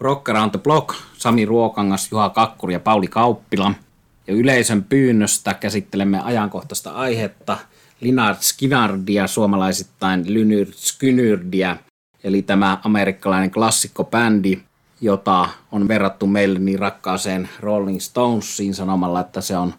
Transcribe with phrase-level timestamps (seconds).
[0.00, 3.74] Rock Around the Block, Sami Ruokangas, Juha Kakkuri ja Pauli Kauppila.
[4.26, 7.58] Ja yleisön pyynnöstä käsittelemme ajankohtaista aihetta
[8.00, 11.76] Linard Skinardia, suomalaisittain Lynyrd Skynyrdia,
[12.24, 14.58] eli tämä amerikkalainen klassikkobändi,
[15.00, 19.74] jota on verrattu meille niin rakkaaseen Rolling Stonesiin sanomalla, että se on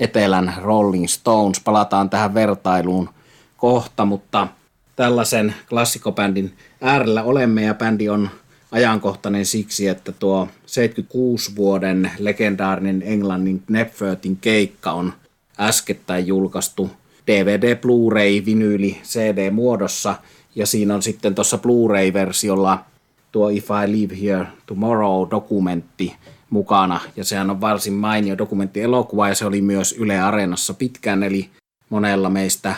[0.00, 1.60] etelän Rolling Stones.
[1.60, 3.10] Palataan tähän vertailuun
[3.56, 4.48] kohta, mutta
[4.96, 8.30] tällaisen klassikobändin äärellä olemme ja bändi on
[8.74, 15.12] ajankohtainen siksi, että tuo 76 vuoden legendaarinen Englannin Knepfötin keikka on
[15.60, 16.90] äskettäin julkaistu
[17.26, 20.14] DVD, Blu-ray, vinyyli, CD-muodossa
[20.54, 22.84] ja siinä on sitten tuossa Blu-ray-versiolla
[23.32, 26.16] tuo If I Live Here Tomorrow-dokumentti
[26.50, 27.00] mukana.
[27.16, 31.50] Ja sehän on varsin mainio dokumenttielokuva ja se oli myös Yle Areenassa pitkään eli
[31.90, 32.74] monella meistä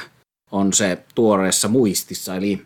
[0.51, 2.37] on se tuoreessa muistissa.
[2.37, 2.63] Eli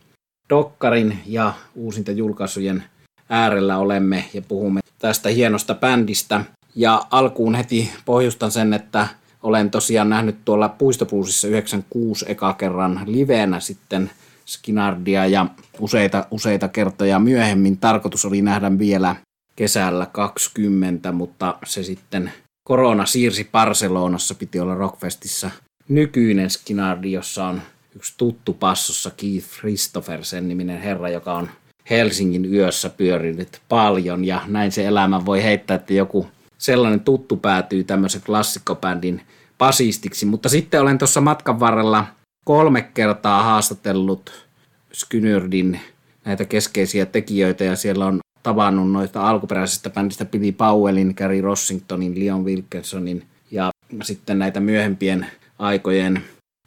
[0.51, 2.85] Dokkarin ja uusinta julkaisujen
[3.31, 6.45] äärellä olemme ja puhumme tästä hienosta bändistä.
[6.75, 9.09] Ja alkuun heti pohjustan sen, että
[9.43, 14.11] olen tosiaan nähnyt tuolla Puistopluusissa 96 eka kerran liveenä sitten
[14.47, 15.47] Skinardia ja
[15.81, 17.79] useita, useita kertoja myöhemmin.
[17.79, 19.17] Tarkoitus oli nähdä vielä
[19.57, 22.33] kesällä 20, mutta se sitten
[22.65, 25.51] korona siirsi Barcelonassa, piti olla Rockfestissa
[25.89, 27.63] nykyinen Skinardi, jossa on
[27.97, 31.49] yksi tuttu passossa Keith Christophersen niminen herra, joka on
[31.91, 36.27] Helsingin yössä pyörinyt paljon ja näin se elämä voi heittää, että joku
[36.59, 39.21] sellainen tuttu päätyy tämmöisen klassikkobändin
[39.59, 40.27] basistiksi.
[40.27, 42.07] Mutta sitten olen tuossa matkan varrella
[42.45, 44.47] kolme kertaa haastatellut
[44.93, 45.81] Skynyrdin
[46.25, 52.45] näitä keskeisiä tekijöitä ja siellä on tavannut noita alkuperäisestä bändistä Billy Powellin, Gary Rossingtonin, Leon
[52.45, 53.71] Wilkinsonin ja
[54.03, 55.27] sitten näitä myöhempien
[55.59, 56.25] aikojen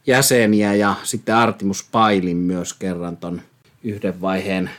[0.08, 3.42] jäseniä ja sitten Artimus Pailin myös kerran ton
[3.84, 4.70] yhden vaiheen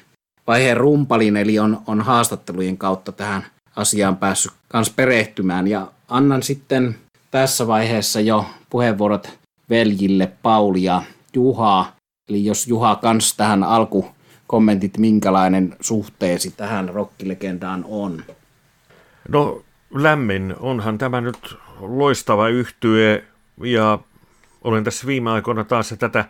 [0.47, 5.69] vaiheen rumpalin, eli on, on haastattelujen kautta tähän asiaan päässyt kans perehtymään.
[5.69, 6.97] Ja annan sitten
[7.31, 9.39] tässä vaiheessa jo puheenvuorot
[9.71, 11.03] veljille Pauli ja
[11.35, 11.93] Juha.
[12.29, 14.07] Eli jos Juha kans tähän alku
[14.47, 18.25] kommentit, minkälainen suhteesi tähän rockilegendaan on?
[19.29, 19.63] No
[19.95, 20.55] lämmin.
[20.61, 23.25] Onhan tämä nyt loistava yhtye
[23.63, 23.99] ja
[24.65, 26.25] olen tässä viime aikoina taas tätä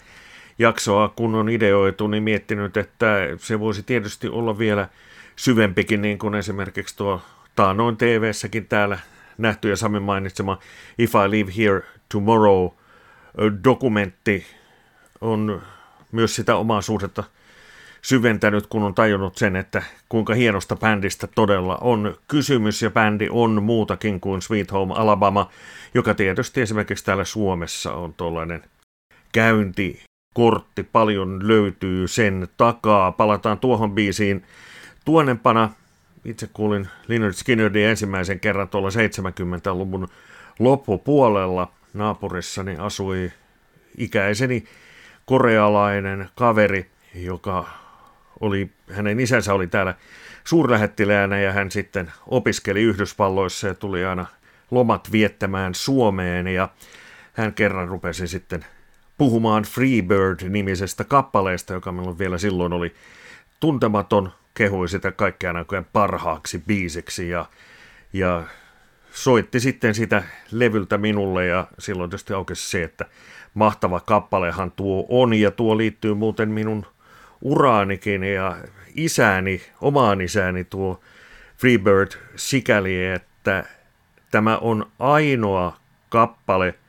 [0.58, 4.88] jaksoa, kun on ideoitu, niin miettinyt, että se voisi tietysti olla vielä
[5.36, 7.22] syvempikin, niin kuin esimerkiksi tuo
[7.56, 8.98] Taanoin TV-säkin täällä
[9.38, 10.58] nähty ja Sami mainitsema
[10.98, 11.82] If I Live Here
[12.12, 12.68] Tomorrow
[13.64, 14.46] dokumentti
[15.20, 15.62] on
[16.12, 17.24] myös sitä omaa suhdetta
[18.02, 23.62] syventänyt, kun on tajunnut sen, että kuinka hienosta bändistä todella on kysymys, ja bändi on
[23.62, 25.50] muutakin kuin Sweet Home Alabama,
[25.94, 28.62] joka tietysti esimerkiksi täällä Suomessa on tuollainen
[29.32, 30.02] käynti
[30.34, 33.12] kortti paljon löytyy sen takaa.
[33.12, 34.44] Palataan tuohon biisiin
[35.04, 35.70] tuonnempana.
[36.24, 40.08] Itse kuulin Leonard Skinnerdin ensimmäisen kerran tuolla 70-luvun
[40.58, 41.72] loppupuolella.
[41.94, 43.32] Naapurissani asui
[43.98, 44.64] ikäiseni
[45.24, 47.68] korealainen kaveri, joka
[48.40, 49.94] oli, hänen isänsä oli täällä
[50.44, 54.26] suurlähettiläänä ja hän sitten opiskeli Yhdysvalloissa ja tuli aina
[54.70, 56.68] lomat viettämään Suomeen ja
[57.32, 58.64] hän kerran rupesi sitten
[59.18, 62.94] puhumaan Freebird-nimisestä kappaleesta, joka minulla vielä silloin oli
[63.60, 67.46] tuntematon, kehui sitä kaikkea aikojen parhaaksi biisiksi ja,
[68.12, 68.42] ja
[69.10, 73.04] soitti sitten sitä levyltä minulle ja silloin tietysti aukesi se, että
[73.54, 76.86] mahtava kappalehan tuo on ja tuo liittyy muuten minun
[77.42, 78.56] uraanikin ja
[78.94, 81.00] isäni, omaan isäni tuo
[81.56, 83.64] Freebird sikäli, että
[84.30, 85.76] tämä on ainoa
[86.08, 86.74] kappale–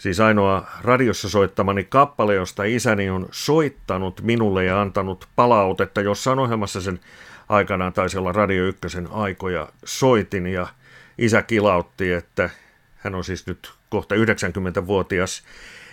[0.00, 6.00] Siis ainoa radiossa soittamani kappale, josta isäni on soittanut minulle ja antanut palautetta.
[6.00, 7.00] Jossain ohjelmassa sen
[7.48, 10.66] aikanaan taisi olla Radio Ykkösen aikoja soitin ja
[11.18, 12.50] isä kilautti, että
[12.96, 15.42] hän on siis nyt kohta 90-vuotias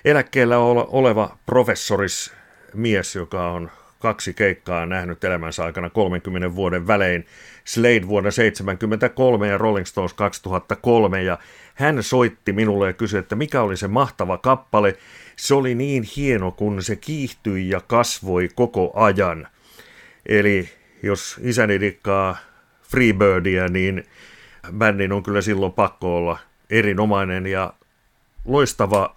[0.05, 2.33] eläkkeellä oleva professoris
[2.73, 7.25] mies, joka on kaksi keikkaa nähnyt elämänsä aikana 30 vuoden välein.
[7.65, 11.37] Slade vuonna 1973 ja Rolling Stones 2003 ja
[11.77, 14.97] hän soitti minulle ja kysyi, että mikä oli se mahtava kappale.
[15.35, 19.47] Se oli niin hieno, kun se kiihtyi ja kasvoi koko ajan.
[20.25, 20.69] Eli
[21.03, 22.37] jos isäni dikkaa
[22.81, 24.05] Freebirdia, niin
[24.77, 26.39] bändin on kyllä silloin pakko olla
[26.69, 27.73] erinomainen ja
[28.45, 29.15] loistava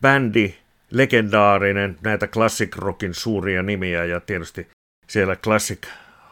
[0.00, 0.54] bändi,
[0.90, 4.68] legendaarinen, näitä classic rockin suuria nimiä ja tietysti
[5.08, 5.86] siellä classic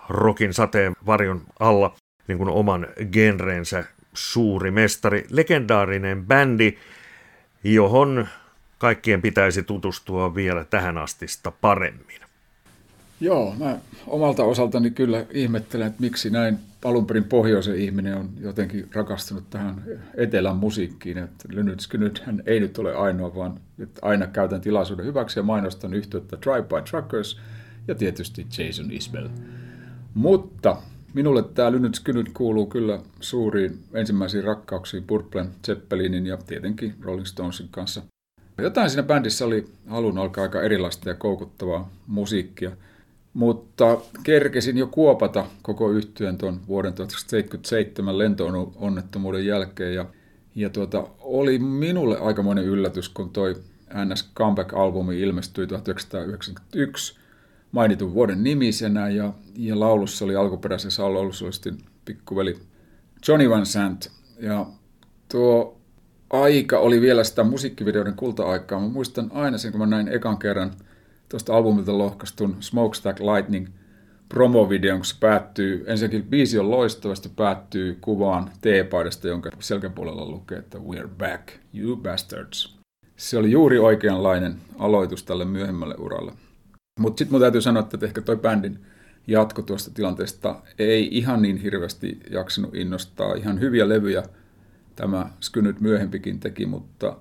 [0.09, 1.95] rockin sateen varjon alla
[2.29, 3.85] niin kuin oman genreensä
[4.15, 6.77] suuri mestari, legendaarinen bändi,
[7.65, 8.29] johon
[8.79, 12.21] kaikkien pitäisi tutustua vielä tähän astista paremmin.
[13.21, 18.89] Joo, mä omalta osaltani kyllä ihmettelen, että miksi näin alun perin pohjoisen ihminen on jotenkin
[18.95, 19.83] rakastunut tähän
[20.15, 21.19] etelän musiikkiin.
[21.19, 21.81] Että Lynyrd
[22.25, 26.63] hän ei nyt ole ainoa, vaan että aina käytän tilaisuuden hyväksi ja mainostan yhteyttä Drive
[26.63, 27.41] by Truckers
[27.89, 29.29] ja tietysti Jason Isbell.
[30.15, 30.77] Mutta
[31.15, 37.69] minulle tämä Lynyrd Skynyrd kuuluu kyllä suuriin ensimmäisiin rakkauksiin Purplen, Zeppelinin ja tietenkin Rolling Stonesin
[37.71, 38.03] kanssa.
[38.59, 42.71] Jotain siinä bändissä oli alun alkaa aika erilaista ja koukuttavaa musiikkia–
[43.35, 50.07] mutta kerkesin jo kuopata koko yhtyön tuon vuoden 1977 lentoonnettomuuden jälkeen ja,
[50.55, 53.57] ja tuota, oli minulle aikamoinen yllätys, kun toi
[54.05, 57.20] NS Comeback-albumi ilmestyi 1991
[57.73, 62.59] mainitun vuoden nimisenä ja, ja laulussa oli alkuperäisessä laulussa oli pikkuveli
[63.29, 64.67] Johnny Van Sant ja
[65.31, 65.81] tuo
[66.31, 68.81] aika oli vielä sitä musiikkivideoiden kulta-aikaa.
[68.81, 70.71] Mä muistan aina sen, kun mä näin ekan kerran–
[71.31, 73.69] tuosta albumilta lohkaistun Smokestack Lightning
[74.29, 80.79] promovideon, kun se päättyy, ensinnäkin biisi on loistavasti, päättyy kuvaan T-paidasta, jonka selkäpuolella lukee, että
[80.79, 82.79] We're back, you bastards.
[83.17, 86.33] Se oli juuri oikeanlainen aloitus tälle myöhemmälle uralle.
[87.01, 88.79] Mutta sitten mun täytyy sanoa, että ehkä toi bändin
[89.27, 93.35] jatko tuosta tilanteesta ei ihan niin hirveästi jaksanut innostaa.
[93.35, 94.23] Ihan hyviä levyjä
[94.97, 97.17] tämä Skynyt myöhempikin teki, mutta–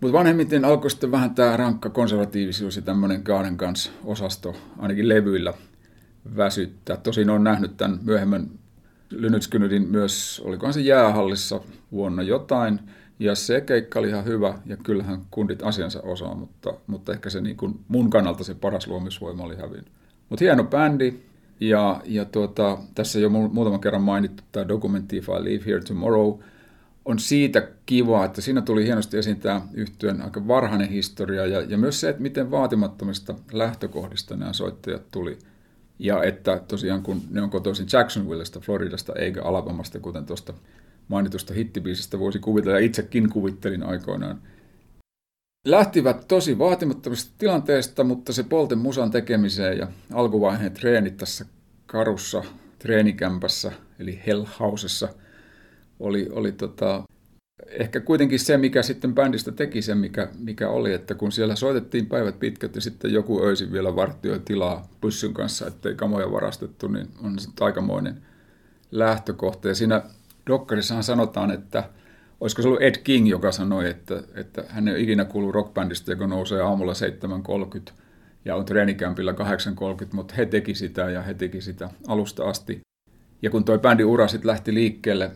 [0.00, 5.54] mutta vanhemmiten alkoi sitten vähän tämä rankka konservatiivisuus ja tämmöinen Garden kanssa osasto ainakin levyillä
[6.36, 6.96] väsyttää.
[6.96, 8.50] Tosin on nähnyt tämän myöhemmän
[9.10, 11.60] Lynytskynydin myös, olikohan se jäähallissa
[11.92, 12.80] vuonna jotain,
[13.18, 17.40] ja se keikka oli ihan hyvä, ja kyllähän kundit asiansa osaa, mutta, mutta ehkä se
[17.40, 19.84] niin kuin mun kannalta se paras luomisvoima oli hävin.
[20.28, 21.14] Mutta hieno bändi,
[21.60, 26.38] ja, ja tuota, tässä jo muutaman kerran mainittu tämä dokumentti If I Leave Here Tomorrow–
[27.08, 31.78] on siitä kiva, että siinä tuli hienosti esiin tämä yhtyön aika varhainen historia ja, ja
[31.78, 35.38] myös se, että miten vaatimattomista lähtökohdista nämä soittajat tuli.
[35.98, 40.54] Ja että tosiaan kun ne on kotoisin Jacksonvillestä, Floridasta eikä Alabamasta, kuten tuosta
[41.08, 44.42] mainitusta hittibiisistä voisi kuvitella, ja itsekin kuvittelin aikoinaan.
[45.66, 51.46] Lähtivät tosi vaatimattomista tilanteesta, mutta se polten musan tekemiseen ja alkuvaiheen treenit tässä
[51.86, 52.44] karussa
[52.78, 55.08] treenikämpässä, eli Hell Housessa–
[56.00, 57.02] oli, oli tota,
[57.66, 62.06] ehkä kuitenkin se, mikä sitten bändistä teki sen, mikä, mikä oli, että kun siellä soitettiin
[62.06, 67.08] päivät pitkät ja sitten joku öisin vielä vartioi tilaa pyssyn kanssa, ettei kamoja varastettu, niin
[67.22, 68.22] on se aikamoinen
[68.90, 69.68] lähtökohta.
[69.68, 70.02] Ja siinä
[70.48, 71.84] Dokkarissahan sanotaan, että
[72.40, 76.26] olisiko se ollut Ed King, joka sanoi, että, että hän ei ikinä kuullut rockbändistä, joka
[76.26, 76.92] nousee aamulla
[77.88, 77.92] 7.30
[78.44, 79.38] ja on treenikämpillä 8.30,
[80.12, 82.80] mutta he teki sitä ja he teki sitä alusta asti.
[83.42, 85.30] Ja kun toi bändin ura sitten lähti liikkeelle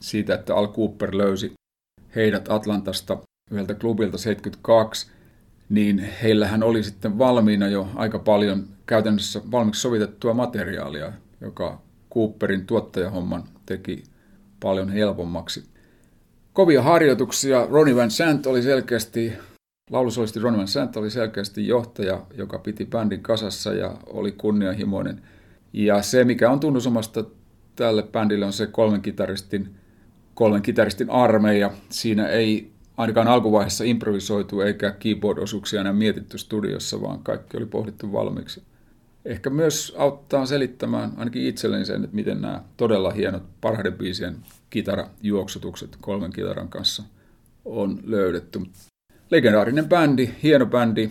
[0.00, 1.52] siitä, että Al Cooper löysi
[2.16, 3.18] heidät Atlantasta
[3.50, 5.10] yhdeltä klubilta 72,
[5.68, 11.82] niin heillähän oli sitten valmiina jo aika paljon käytännössä valmiiksi sovitettua materiaalia, joka
[12.14, 14.02] Cooperin tuottajahomman teki
[14.60, 15.64] paljon helpommaksi.
[16.52, 17.66] Kovia harjoituksia.
[17.70, 19.32] Ronnie Van Sant oli selkeästi,
[19.90, 25.22] laulusolisti Ronnie Van Sant oli selkeästi johtaja, joka piti bändin kasassa ja oli kunnianhimoinen.
[25.72, 27.24] Ja se, mikä on tunnusomasta
[27.76, 29.78] tälle bändille, on se kolmen kitaristin
[30.38, 31.70] kolmen kitaristin armeija.
[31.90, 38.62] Siinä ei ainakaan alkuvaiheessa improvisoitu eikä keyboard-osuuksia enää mietitty studiossa, vaan kaikki oli pohdittu valmiiksi.
[39.28, 44.36] Ehkä myös auttaa selittämään ainakin itselleni sen, että miten nämä todella hienot parhaiden biisien
[44.70, 47.02] kitarajuoksutukset kolmen kitaran kanssa
[47.64, 48.60] on löydetty.
[49.30, 51.10] Legendaarinen bändi, hieno bändi.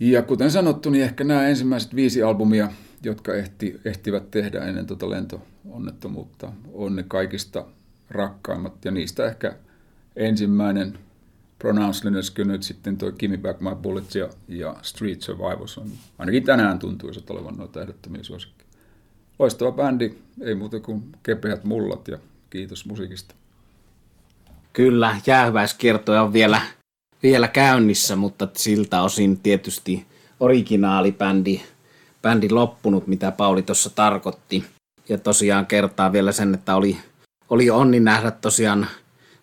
[0.00, 2.68] Ja kuten sanottu, niin ehkä nämä ensimmäiset viisi albumia,
[3.02, 7.66] jotka ehti, ehtivät tehdä ennen tuota lentoonnettomuutta, on ne kaikista
[8.10, 8.84] rakkaimmat.
[8.84, 9.56] Ja niistä ehkä
[10.16, 10.98] ensimmäinen
[11.58, 16.44] Pronounce Linesky nyt sitten tuo Gimme Back My Bullets ja, ja Street Survivors on, ainakin
[16.44, 18.68] tänään tuntuisi olevan noita ehdottomia suosikkeja.
[19.38, 22.18] Loistava bändi, ei muuta kuin kepeät mullat ja
[22.50, 23.34] kiitos musiikista.
[24.72, 26.60] Kyllä, jäähyväiskiertoja on vielä,
[27.22, 30.06] vielä käynnissä, mutta siltä osin tietysti
[30.40, 31.60] originaalibändi
[32.22, 34.64] bändi loppunut, mitä Pauli tuossa tarkoitti.
[35.08, 36.96] Ja tosiaan kertaa vielä sen, että oli
[37.50, 38.86] oli onni nähdä tosiaan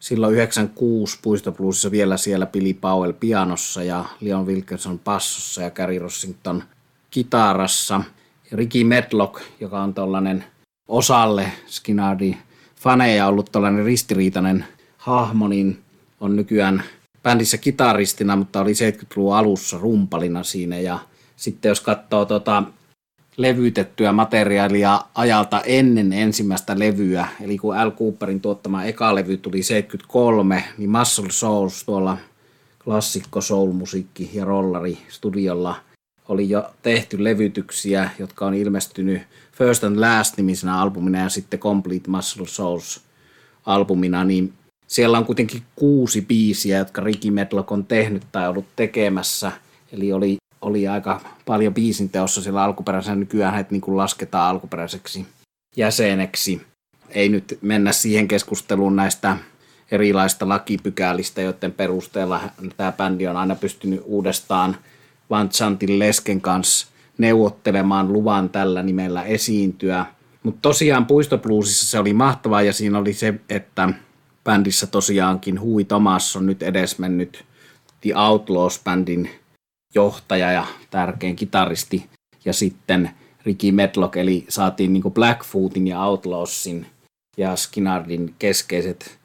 [0.02, 6.64] silloin 96 Puistopluusissa vielä siellä Billy Powell pianossa ja Leon Wilkinson passossa ja Gary Rossington
[7.12, 8.04] kitarassa.
[8.52, 10.44] Ricky Medlock, joka on tällainen
[10.88, 12.38] osalle Skinardi
[12.76, 14.66] faneja ollut tällainen ristiriitainen
[14.98, 15.80] hahmo, niin
[16.20, 16.84] on nykyään
[17.24, 20.80] bändissä kitaristina, mutta oli 70-luvun alussa rumpalina siinä.
[20.80, 21.00] Ja
[21.36, 22.64] sitten jos katsoo tota
[23.42, 27.28] levytettyä materiaalia ajalta ennen ensimmäistä levyä.
[27.42, 32.18] Eli kun Al Cooperin tuottama eka levy tuli 73, niin Muscle Souls tuolla
[32.84, 35.76] klassikko soul-musiikki ja rollari studiolla
[36.28, 39.22] oli jo tehty levytyksiä, jotka on ilmestynyt
[39.52, 43.02] First and Last nimisenä albumina ja sitten Complete Muscle Souls
[43.66, 44.54] albumina, niin
[44.88, 49.52] siellä on kuitenkin kuusi biisiä, jotka Ricky Medlock on tehnyt tai ollut tekemässä.
[49.92, 53.16] Eli oli, oli aika paljon biisin teossa siellä alkuperäisenä.
[53.16, 55.26] Nykyään heitä niin lasketaan alkuperäiseksi
[55.78, 56.62] jäseneksi.
[57.10, 59.38] Ei nyt mennä siihen keskusteluun näistä
[59.92, 62.42] erilaista lakipykälistä, joiden perusteella
[62.78, 64.78] tämä bändi on aina pystynyt uudestaan
[65.30, 66.88] Van Chantin Lesken kanssa
[67.18, 70.06] neuvottelemaan luvan tällä nimellä esiintyä.
[70.44, 73.90] Mutta tosiaan Puistobluesissa se oli mahtavaa ja siinä oli se, että
[74.44, 77.46] bändissä tosiaankin Hui Thomas on nyt edesmennyt
[78.02, 79.30] The Outlaws-bändin
[79.96, 82.10] johtaja ja tärkein kitaristi.
[82.46, 83.10] Ja sitten
[83.46, 86.86] Ricky Medlock, eli saatiin niin Blackfootin ja Outlawsin
[87.38, 89.20] ja Skinnardin keskeiset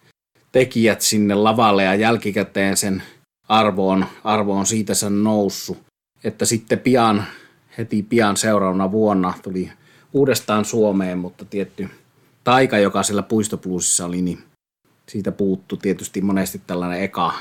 [0.52, 3.02] tekijät sinne lavalle ja jälkikäteen sen
[3.48, 5.78] arvo on, arvo on siitä sen noussut.
[6.24, 7.24] Että sitten pian,
[7.78, 9.72] heti pian seuraavana vuonna tuli
[10.12, 11.88] uudestaan Suomeen, mutta tietty
[12.44, 14.42] taika, joka siellä puistopluusissa oli, niin
[15.08, 17.32] siitä puuttu tietysti monesti tällainen eka,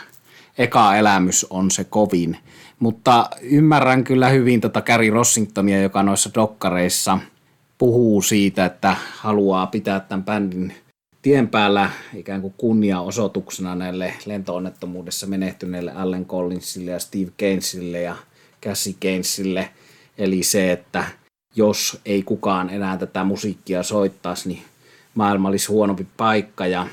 [0.58, 2.38] eka elämys on se kovin.
[2.80, 7.20] Mutta ymmärrän kyllä hyvin tätä tota Gary Rossingtonia, joka noissa dokkareissa
[7.78, 10.74] puhuu siitä, että haluaa pitää tämän bändin
[11.22, 18.16] tien päällä ikään kuin kunniaosoituksena näille lentoonnettomuudessa menehtyneille Allen Collinsille ja Steve Gainesille ja
[18.64, 19.70] Cassie Gainesille.
[20.18, 21.06] Eli se, että
[21.56, 24.62] jos ei kukaan enää tätä musiikkia soittaisi, niin
[25.16, 26.88] maailma olisi huonompi paikka ja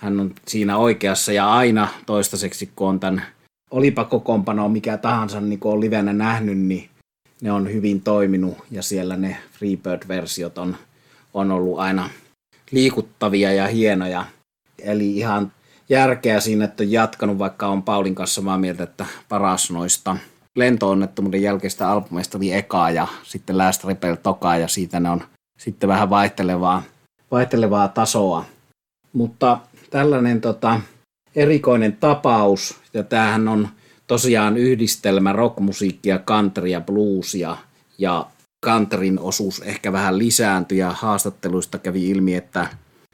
[0.00, 3.22] hän on siinä oikeassa ja aina toistaiseksi, kun on tämän,
[3.70, 6.88] olipa kokoonpano mikä tahansa, niin kun on livenä nähnyt, niin
[7.42, 10.76] ne on hyvin toiminut ja siellä ne Freebird-versiot on,
[11.34, 12.10] on ollut aina
[12.70, 14.24] liikuttavia ja hienoja.
[14.78, 15.52] Eli ihan
[15.88, 20.16] järkeä siinä, että on jatkanut, vaikka on Paulin kanssa samaa mieltä, että paras noista
[20.56, 25.22] lentoonnettomuuden jälkeistä albumeista oli eka ja sitten Last Rebel toka ja siitä ne on
[25.58, 26.82] sitten vähän vaihtelevaa,
[27.30, 28.44] vaihtelevaa tasoa.
[29.12, 29.58] Mutta
[29.90, 30.80] tällainen tota,
[31.36, 33.68] erikoinen tapaus, ja tämähän on
[34.06, 37.56] tosiaan yhdistelmä rockmusiikkia, countrya, bluesia,
[37.98, 38.26] ja
[38.66, 42.66] countryn osuus ehkä vähän lisääntyi, ja haastatteluista kävi ilmi, että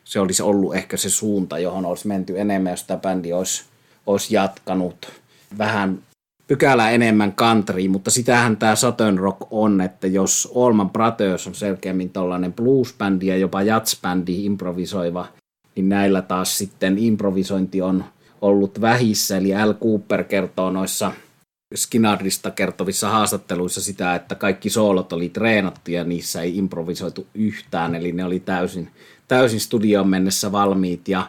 [0.05, 3.65] se olisi ollut ehkä se suunta, johon olisi menty enemmän, jos tämä bändi olisi,
[4.07, 5.13] olisi jatkanut
[5.59, 5.99] vähän
[6.47, 12.11] pykälä enemmän country, mutta sitähän tämä Southern Rock on, että jos Allman Brothers on selkeämmin
[12.11, 15.27] tällainen blues-bändi ja jopa jazz-bändi improvisoiva,
[15.77, 18.05] niin näillä taas sitten improvisointi on
[18.41, 19.75] ollut vähissä, eli L.
[19.83, 21.13] Cooper kertoo noissa
[21.75, 28.13] Skinnardista kertovissa haastatteluissa sitä, että kaikki soolot oli treenattu ja niissä ei improvisoitu yhtään, eli
[28.13, 28.91] ne oli täysin,
[29.29, 31.09] täysin studioon mennessä valmiit.
[31.09, 31.27] Ja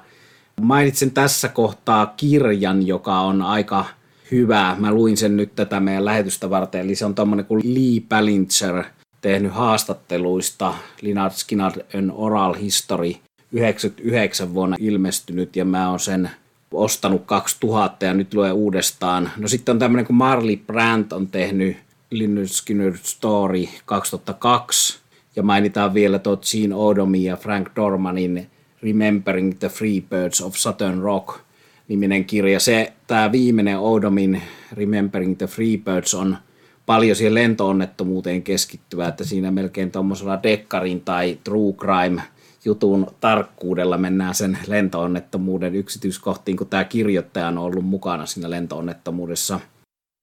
[0.61, 3.85] mainitsen tässä kohtaa kirjan, joka on aika
[4.31, 4.75] hyvä.
[4.79, 8.83] Mä luin sen nyt tätä meidän lähetystä varten, eli se on tommonen kuin Lee Ballinger
[9.21, 13.13] tehnyt haastatteluista Linard Skinnard An Oral History–
[13.51, 16.29] 99 vuonna ilmestynyt ja mä oon sen
[16.71, 19.31] ostanut 2000 ja nyt luen uudestaan.
[19.37, 21.77] No sitten on tämmöinen kuin Marley Brandt on tehnyt
[22.11, 24.99] Lynyrd Skinner Story 2002
[25.35, 28.47] ja mainitaan vielä tuo Gene Odomi ja Frank Dormanin
[28.81, 31.39] Remembering the Free Birds of Southern Rock
[31.87, 32.59] niminen kirja.
[32.59, 34.41] Se, tämä viimeinen Odomin
[34.73, 36.37] Remembering the Free Birds on
[36.85, 42.21] paljon siihen lentoonnettomuuteen keskittyvä, että siinä melkein tuommoisella dekkarin tai true crime–
[42.67, 49.59] jutun tarkkuudella mennään sen lentoonnettomuuden yksityiskohtiin, kun tämä kirjoittaja on ollut mukana siinä lentoonnettomuudessa.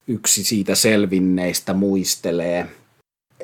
[0.08, 2.66] Yksi siitä selvinneistä muistelee.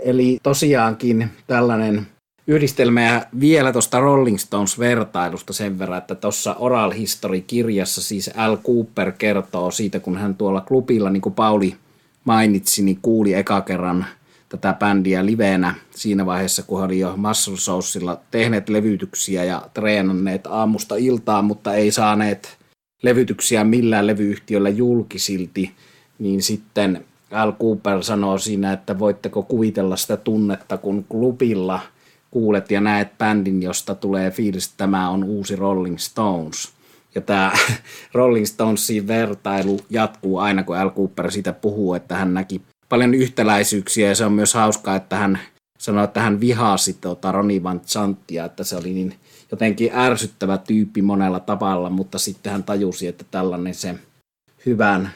[0.05, 2.07] Eli tosiaankin tällainen
[2.47, 9.13] yhdistelmä ja vielä tuosta Rolling Stones-vertailusta sen verran, että tuossa Oral History-kirjassa siis Al Cooper
[9.13, 11.77] kertoo siitä, kun hän tuolla klubilla, niin kuin Pauli
[12.25, 14.07] mainitsi, niin kuuli eka kerran–
[14.51, 20.97] tätä bändiä liveenä siinä vaiheessa, kun oli jo Muscle Sourcella tehneet levytyksiä ja treenanneet aamusta
[20.97, 22.59] iltaan, mutta ei saaneet
[23.03, 25.75] levytyksiä millään levyyhtiöllä julkisilti,
[26.19, 31.81] niin sitten Al Cooper sanoo siinä, että voitteko kuvitella sitä tunnetta, kun klubilla
[32.31, 36.73] kuulet ja näet bändin, josta tulee fiilis, että tämä on uusi Rolling Stones.
[37.15, 37.53] Ja tämä
[38.15, 44.09] Rolling Stonesin vertailu jatkuu aina, kun Al Cooper siitä puhuu, että hän näki paljon yhtäläisyyksiä
[44.09, 45.39] ja se on myös hauskaa, että hän
[45.79, 49.15] sanoi, että hän vihasi tuota Roni Van Zanttia, että se oli niin
[49.51, 53.95] jotenkin ärsyttävä tyyppi monella tavalla, mutta sitten hän tajusi, että tällainen se
[54.67, 55.11] hyvän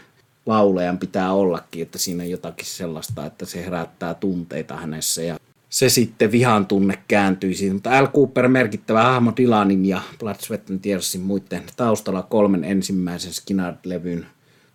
[0.47, 5.37] laulejan pitää ollakin, että siinä on jotakin sellaista, että se herättää tunteita hänessä ja
[5.69, 7.75] se sitten vihan tunne kääntyi siitä.
[7.75, 13.33] Mutta Al Cooper merkittävä hahmo Dylanin ja Blood, Sweat and Tearsin muiden taustalla kolmen ensimmäisen
[13.33, 14.27] Skinnard-levyn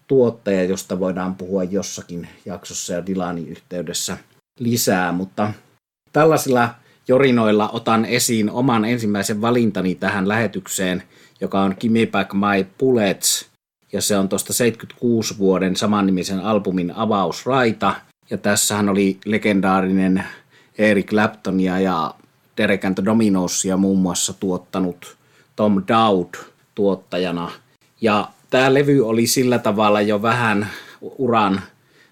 [0.09, 4.17] tuottaja, josta voidaan puhua jossakin jaksossa ja Dylanin yhteydessä
[4.59, 5.53] lisää, mutta
[6.11, 6.69] tällaisilla
[7.07, 11.03] jorinoilla otan esiin oman ensimmäisen valintani tähän lähetykseen,
[11.41, 13.49] joka on Gimme Back My Bullets,
[13.93, 17.95] ja se on tuosta 76 vuoden samannimisen albumin avausraita,
[18.29, 20.23] ja tässähän oli legendaarinen
[20.77, 22.15] Eric Claptonia ja
[22.57, 25.17] Derek and Dominosia muun muassa tuottanut
[25.55, 26.35] Tom Dowd
[26.75, 27.51] tuottajana.
[28.01, 30.67] Ja tämä levy oli sillä tavalla jo vähän
[31.01, 31.61] uran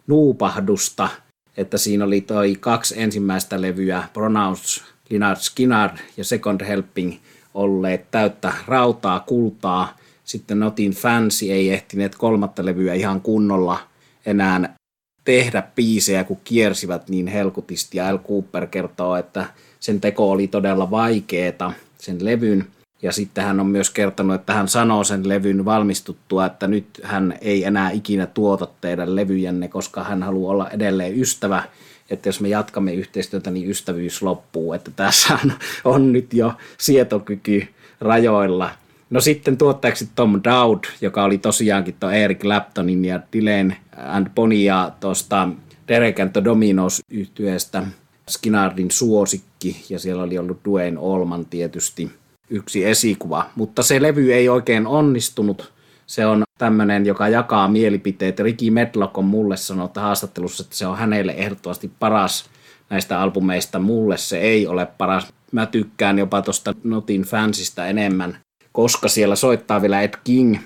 [0.08, 1.10] nuupahdusta,
[1.58, 7.13] että siinä oli toi kaksi ensimmäistä levyä, Pronounce Linard Skinner ja Second Helping,
[7.53, 9.98] olleet täyttä rautaa, kultaa.
[10.24, 13.79] Sitten Notin Fancy ei ehtineet kolmatta levyä ihan kunnolla
[14.25, 14.75] enää
[15.24, 17.98] tehdä biisejä, kun kiersivät niin helkutisti.
[17.98, 18.17] Ja L.
[18.17, 19.46] Cooper kertoo, että
[19.79, 22.67] sen teko oli todella vaikeeta, sen levyn.
[23.01, 27.37] Ja sitten hän on myös kertonut, että hän sanoo sen levyn valmistuttua, että nyt hän
[27.41, 31.63] ei enää ikinä tuota teidän levyjänne, koska hän haluaa olla edelleen ystävä.
[32.09, 34.73] Että jos me jatkamme yhteistyötä, niin ystävyys loppuu.
[34.73, 37.67] Että tässä on, on nyt jo sietokyky
[38.01, 38.69] rajoilla.
[39.09, 43.73] No sitten tuottajaksi Tom Dowd, joka oli tosiaankin tuon Eric Claptonin ja Dylan
[44.07, 45.49] and Bonia tuosta
[45.87, 47.83] Derek and the Dominos yhtyeestä
[48.29, 52.11] Skinnardin suosikki, ja siellä oli ollut Dwayne Olman tietysti
[52.49, 53.49] yksi esikuva.
[53.55, 55.73] Mutta se levy ei oikein onnistunut.
[56.05, 58.39] Se on tämmöinen, joka jakaa mielipiteet.
[58.39, 62.49] Ricky Medlock on mulle sanonut haastattelussa, että se on hänelle ehdottomasti paras
[62.89, 63.79] näistä albumeista.
[63.79, 65.33] Mulle se ei ole paras.
[65.51, 68.37] Mä tykkään jopa tuosta Notin fansista enemmän
[68.77, 70.57] koska siellä soittaa vielä Ed King.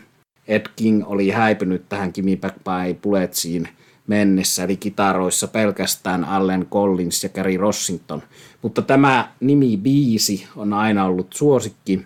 [0.48, 3.70] Ed King oli häipynyt tähän Kimi Back by Bulletsiin
[4.12, 8.24] mennessä, eli kitaroissa pelkästään Allen Collins ja Gary Rossington.
[8.62, 12.06] Mutta tämä nimi biisi on aina ollut suosikki,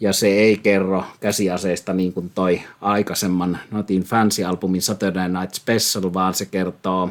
[0.00, 6.34] ja se ei kerro käsiaseista niin kuin toi aikaisemman Notin Fancy-albumin Saturday Night Special, vaan
[6.34, 7.10] se kertoo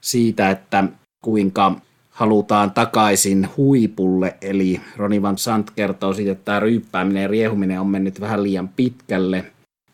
[0.00, 0.84] siitä, että
[1.24, 1.74] kuinka
[2.10, 7.86] halutaan takaisin huipulle, eli Roni Van Sant kertoo siitä, että tämä ryyppääminen ja riehuminen on
[7.86, 9.44] mennyt vähän liian pitkälle,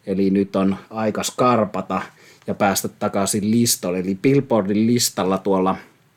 [0.09, 2.03] eli nyt on aika skarpata
[2.47, 3.99] ja päästä takaisin listolle.
[3.99, 5.77] Eli Billboardin listalla tuolla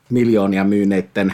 [0.09, 1.33] miljoonia myyneiden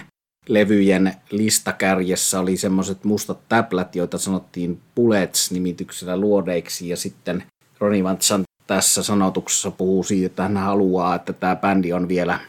[0.50, 7.44] levyjen listakärjessä oli semmoiset mustat täplät, joita sanottiin Bullets-nimityksellä luodeiksi, ja sitten
[7.80, 12.40] Roni Van Sant tässä sanotuksessa puhuu siitä, että hän haluaa, että tämä bändi on vielä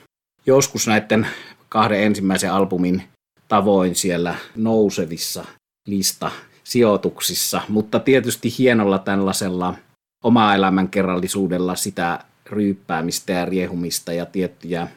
[0.47, 1.27] joskus näiden
[1.69, 3.03] kahden ensimmäisen albumin
[3.49, 5.45] tavoin siellä nousevissa
[5.87, 6.31] lista
[6.65, 9.75] sijoituksissa, mutta tietysti hienolla tällaisella
[10.25, 14.89] oma elämän kerrallisuudella sitä ryyppäämistä ja riehumista ja tiettyjä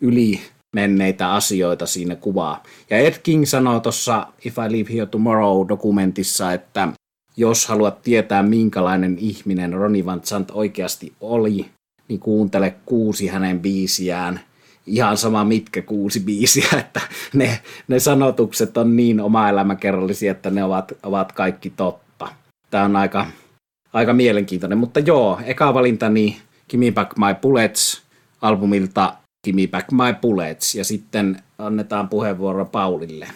[0.00, 0.40] yli
[0.76, 2.62] menneitä asioita siinä kuvaa.
[2.90, 6.88] Ja Ed King sanoo tuossa If I Leave Here Tomorrow-dokumentissa, että
[7.36, 11.66] jos haluat tietää, minkälainen ihminen Ronnie Van Zant oikeasti oli,
[12.08, 14.40] niin kuuntele kuusi hänen biisiään–
[14.86, 17.00] ihan sama mitkä kuusi biisiä, että
[17.34, 22.28] ne, ne sanotukset on niin oma elämäkerrallisia, että ne ovat, ovat kaikki totta.
[22.70, 23.26] Tämä on aika,
[23.92, 28.02] aika mielenkiintoinen, mutta joo, eka valintani Gimme Back My Bullets
[28.42, 33.28] albumilta Gimme Back My Bullets ja sitten annetaan puheenvuoro Paulille.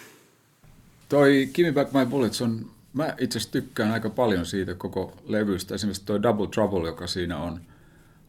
[1.09, 5.75] Toi Gimme Back My Bullets on, mä itse asiassa tykkään aika paljon siitä koko levystä.
[5.75, 7.59] Esimerkiksi toi Double Trouble, joka siinä on–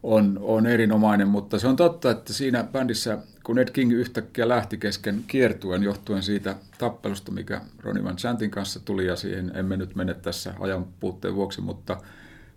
[0.03, 4.77] on, on erinomainen, mutta se on totta, että siinä bändissä, kun Ed King yhtäkkiä lähti
[4.77, 9.95] kesken kiertuen johtuen siitä tappelusta, mikä Ronnie Van Chantin kanssa tuli, ja siihen emme nyt
[9.95, 11.97] mene tässä ajan puutteen vuoksi, mutta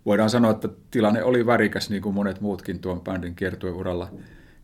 [0.05, 4.09] voidaan sanoa, että tilanne oli värikäs, niin kuin monet muutkin tuon bändin kiertueuralla.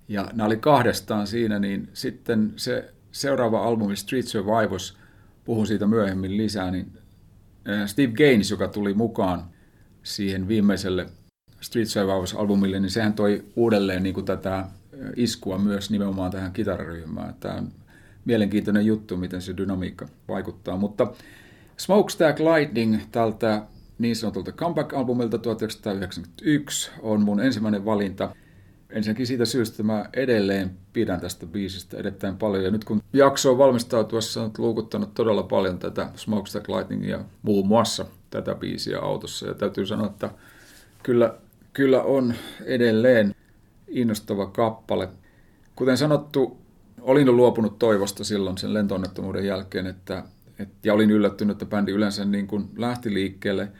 [0.07, 4.97] Ja nämä oli kahdestaan siinä, niin sitten se seuraava albumi Street Survivors,
[5.45, 6.91] puhun siitä myöhemmin lisää, niin
[7.85, 9.43] Steve Gaines, joka tuli mukaan
[10.03, 11.05] siihen viimeiselle
[11.61, 14.65] Street Survivors-albumille, niin sehän toi uudelleen niin kuin tätä
[15.15, 17.35] iskua myös nimenomaan tähän kitararyhmään.
[17.39, 17.71] Tämä on
[18.25, 20.77] mielenkiintoinen juttu, miten se dynamiikka vaikuttaa.
[20.77, 21.13] Mutta
[21.77, 23.61] Smokestack Lightning tältä
[23.99, 28.35] niin sanotulta comeback-albumilta 1991 on mun ensimmäinen valinta.
[28.89, 32.63] Ensinnäkin siitä syystä, että mä edelleen pidän tästä biisistä erittäin paljon.
[32.63, 38.05] Ja nyt kun jakso on valmistautuessa, on luukuttanut todella paljon tätä Smokestack Lightningia, muun muassa
[38.29, 39.47] tätä biisiä autossa.
[39.47, 40.29] Ja täytyy sanoa, että
[41.03, 41.35] kyllä
[41.77, 42.33] kyllä on
[42.65, 43.35] edelleen
[43.87, 45.09] innostava kappale.
[45.75, 46.57] Kuten sanottu,
[47.01, 50.23] olin luopunut toivosta silloin sen lentonnettomuuden jälkeen, että,
[50.59, 53.71] et, ja olin yllättynyt, että bändi yleensä niin kuin lähti liikkeelle.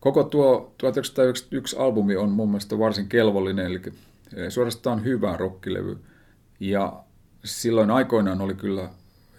[0.00, 3.80] Koko tuo 1991 albumi on mun mielestä varsin kelvollinen, eli
[4.36, 5.98] eh, suorastaan hyvä rockilevy.
[6.60, 7.02] Ja
[7.44, 8.90] silloin aikoinaan oli kyllä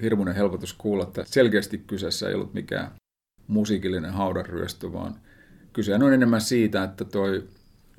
[0.01, 2.91] hirmuinen helpotus kuulla, että selkeästi kyseessä ei ollut mikään
[3.47, 5.15] musiikillinen haudanryöstö, vaan
[5.73, 7.43] kyse on enemmän siitä, että toi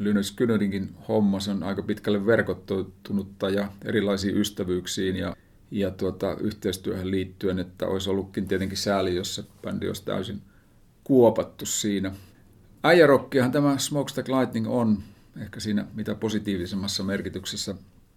[0.01, 5.37] Lynyrd Skynyrdinkin homma, se on aika pitkälle verkottunutta ja erilaisiin ystävyyksiin ja,
[5.71, 10.43] ja tuota, yhteistyöhön liittyen, että olisi ollutkin tietenkin sääli, jos se bändi olisi täysin
[11.05, 12.13] kuopattu siinä.
[12.85, 15.03] Äijärokkihan tämä Smokestack Lightning on,
[15.41, 17.75] ehkä siinä mitä positiivisemmassa merkityksessä,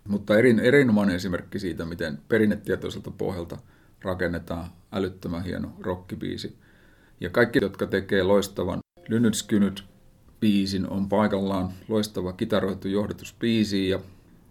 [0.08, 3.58] mutta erin, erinomainen esimerkki siitä, miten perinnetietoiselta pohjalta
[4.02, 6.56] rakennetaan älyttömän hieno rockibiisi.
[7.20, 9.93] Ja kaikki, jotka tekee loistavan Lynytskynyt
[10.44, 14.00] biisin, on paikallaan loistava kitaroitu johdatusbiisi ja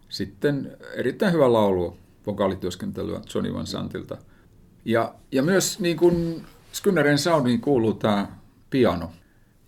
[0.08, 4.18] sitten erittäin hyvä laulu vokaalityöskentelyä Johnny Van Santilta.
[4.84, 8.28] Ja, ja myös niin kuin Skynnerin soundiin kuuluu tämä
[8.70, 9.10] piano,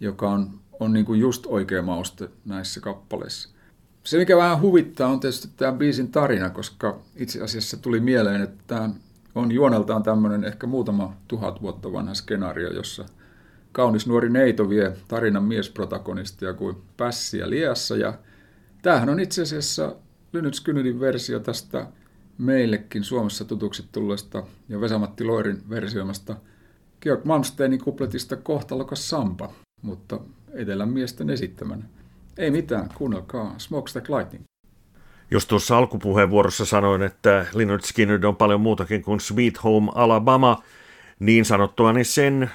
[0.01, 3.49] joka on, on niin kuin just oikea mauste näissä kappaleissa.
[4.05, 8.65] Se, mikä vähän huvittaa, on tietysti tämä biisin tarina, koska itse asiassa tuli mieleen, että
[8.67, 8.91] tämä
[9.35, 13.05] on juoneltaan tämmöinen ehkä muutama tuhat vuotta vanha skenaario, jossa
[13.75, 17.97] kaunis nuori neito vie tarinan miesprotagonistia kuin pässiä liassa.
[17.97, 18.15] Ja
[18.83, 19.97] tämähän on itse asiassa
[20.33, 21.87] Lynyt Skynydin versio tästä
[22.39, 26.37] meillekin Suomessa tutuksi tulleesta ja Vesamatti Loirin versioimasta
[27.01, 30.21] Georg Malmsteinin kupletista Kohtalokas Sampa, mutta
[30.53, 31.85] etelän miesten esittämänä.
[32.39, 34.45] Ei mitään, kuunnelkaa Smokestack Lightning.
[35.31, 40.63] Jos tuossa alkupuheenvuorossa sanoin, että Leonard Skinner on paljon muutakin kuin Sweet Home Alabama,
[41.19, 42.51] niin sanottua, niin sen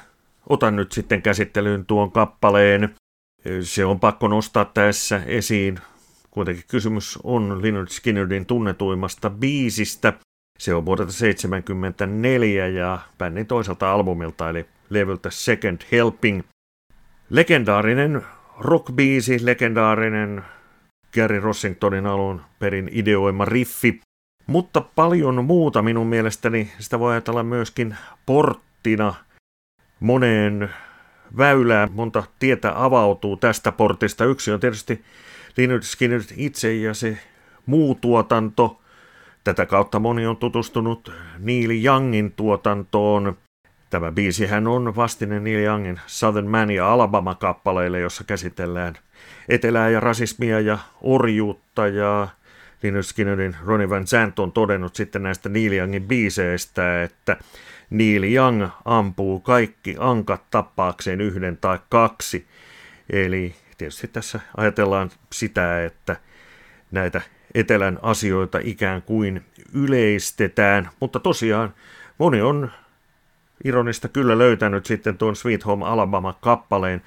[0.50, 2.96] otan nyt sitten käsittelyyn tuon kappaleen.
[3.62, 5.80] Se on pakko nostaa tässä esiin.
[6.32, 10.14] Kuitenkin kysymys on Leonard Skinnerin tunnetuimmasta biisistä.
[10.60, 16.42] Se on vuodelta 1974 ja bändin toiselta albumilta eli levyltä Second Helping.
[17.30, 18.22] Legendaarinen
[18.60, 20.44] rockbiisi, legendaarinen
[21.14, 24.02] Gary Rossingtonin alun perin ideoima riffi,
[24.48, 29.14] mutta paljon muuta minun mielestäni sitä voi ajatella myöskin porttina
[30.00, 30.70] moneen
[31.38, 31.90] väylään.
[31.92, 34.26] Monta tietä avautuu tästä portista.
[34.26, 35.04] Yksi on tietysti
[35.58, 37.18] Leonard Skinner itse ja se
[37.66, 38.82] muu tuotanto.
[39.44, 43.38] Tätä kautta moni on tutustunut Neil Youngin tuotantoon.
[43.90, 48.96] Tämä biisihän on vastine Neil Youngin Southern Man ja Alabama-kappaleille, jossa käsitellään
[49.50, 52.28] etelää ja rasismia ja orjuutta ja
[52.84, 57.38] Linus Skinnerin Ronnie Van Zandt on todennut sitten näistä Neil Youngin biiseistä, että
[57.90, 62.48] Neil Young ampuu kaikki ankat tappaakseen yhden tai kaksi.
[63.10, 66.16] Eli tietysti tässä ajatellaan sitä, että
[66.92, 67.22] näitä
[67.56, 71.74] etelän asioita ikään kuin yleistetään, mutta tosiaan
[72.18, 72.72] moni on
[73.64, 77.02] ironista kyllä löytänyt sitten tuon Sweet Home Alabama-kappaleen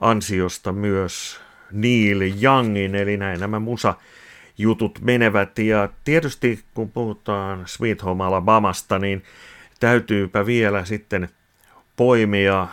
[0.00, 1.40] ansiosta myös
[1.72, 3.94] Neil Youngin, eli näin nämä musa
[4.58, 5.58] jutut menevät.
[5.58, 9.22] Ja tietysti kun puhutaan Sweet Home Alabamasta, niin
[9.82, 11.28] täytyypä vielä sitten
[11.96, 12.68] poimia,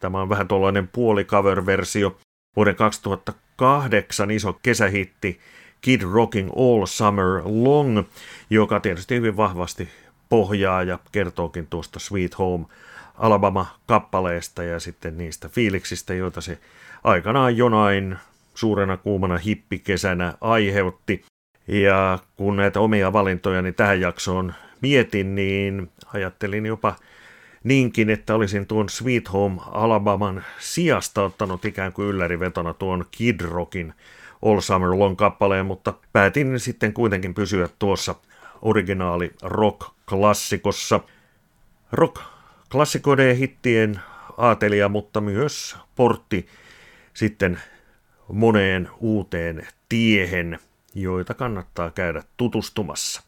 [0.00, 2.16] tämä on vähän tuollainen puolikover-versio,
[2.56, 5.40] vuoden 2008 iso kesähitti
[5.80, 8.02] Kid Rocking All Summer Long,
[8.50, 9.88] joka tietysti hyvin vahvasti
[10.28, 12.64] pohjaa ja kertookin tuosta Sweet Home
[13.14, 16.58] Alabama-kappaleesta ja sitten niistä fiiliksistä, joita se
[17.04, 18.16] aikanaan jonain
[18.54, 21.24] suurena kuumana hippikesänä aiheutti.
[21.68, 26.96] Ja kun näitä omia valintojani tähän jaksoon mietin, niin ajattelin jopa
[27.64, 33.94] niinkin, että olisin tuon Sweet Home Alabaman sijasta ottanut ikään kuin yllärivetona tuon Kid Rockin
[34.42, 38.14] All Summer Long kappaleen, mutta päätin sitten kuitenkin pysyä tuossa
[38.62, 41.00] originaali rock-klassikossa.
[41.92, 44.00] Rock-klassikoiden hittien
[44.38, 46.46] aatelia, mutta myös portti
[47.14, 47.60] sitten
[48.32, 50.58] moneen uuteen tiehen,
[50.94, 53.22] joita kannattaa käydä tutustumassa.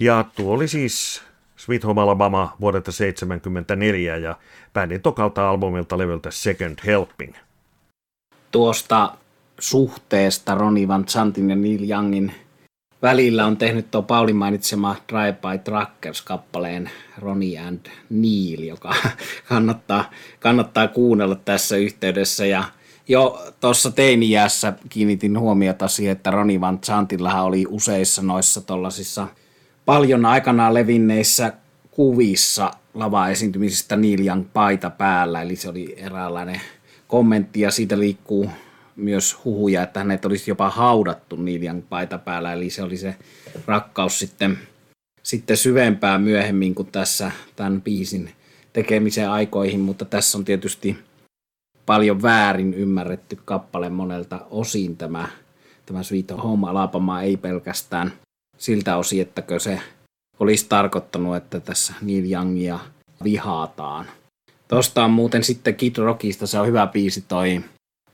[0.00, 1.22] Ja tuo oli siis
[1.56, 4.36] Sweet Home Alabama vuodelta 1974 ja
[4.72, 7.34] bändin tokalta albumilta levyltä Second Helping.
[8.50, 9.14] Tuosta
[9.60, 12.34] suhteesta Ronnie Van Zantin ja Neil Youngin
[13.02, 18.94] välillä on tehnyt tuo Paulin mainitsema Drive by Truckers-kappaleen Ronnie and Neil, joka
[19.48, 22.46] kannattaa, kannattaa kuunnella tässä yhteydessä.
[22.46, 22.64] Ja
[23.08, 29.28] jo tuossa teiniässä kiinnitin huomiota siihen, että Ronnie Van Zantillahan oli useissa noissa tollasissa
[29.86, 31.52] paljon aikanaan levinneissä
[31.90, 36.60] kuvissa lava-esiintymisistä Neil Young paita päällä, eli se oli eräänlainen
[37.08, 38.50] kommentti ja siitä liikkuu
[38.96, 43.14] myös huhuja, että hänet olisi jopa haudattu Neil Young paita päällä, eli se oli se
[43.66, 44.58] rakkaus sitten,
[45.22, 48.30] sitten syvempää myöhemmin kuin tässä tämän biisin
[48.72, 50.98] tekemisen aikoihin, mutta tässä on tietysti
[51.86, 54.96] paljon väärin ymmärretty kappale monelta osin.
[54.96, 55.28] Tämä,
[55.86, 58.12] tämä Sweet Home Alabama ei pelkästään
[58.64, 59.80] siltä osin, että se
[60.40, 62.78] olisi tarkoittanut, että tässä Neil Youngia
[63.24, 64.06] vihaataan.
[64.68, 67.60] Tuosta on muuten sitten Kid Rockista, se on hyvä biisi toi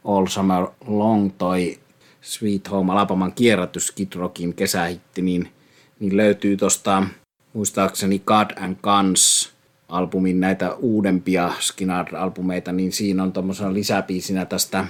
[0.05, 1.79] All Summer Long toi
[2.21, 5.53] Sweet Home Alabaman kierrätys Kid Rockin kesähitti, niin,
[6.01, 7.07] niin löytyy tuosta
[7.53, 9.53] muistaakseni God and Guns
[9.89, 14.85] albumin näitä uudempia Skinner-albumeita, niin siinä on tuommoisena lisäpiisinä tästä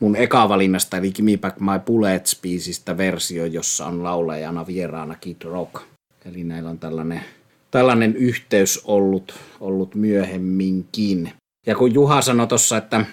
[0.00, 5.82] mun eka-valinnasta, eli Gimme Back My Bullets-biisistä versio, jossa on laulajana vieraana Kid Rock.
[6.24, 7.20] Eli näillä on tällainen,
[7.70, 11.32] tällainen yhteys ollut, ollut myöhemminkin.
[11.66, 13.04] Ja kun Juha sanoi tuossa, että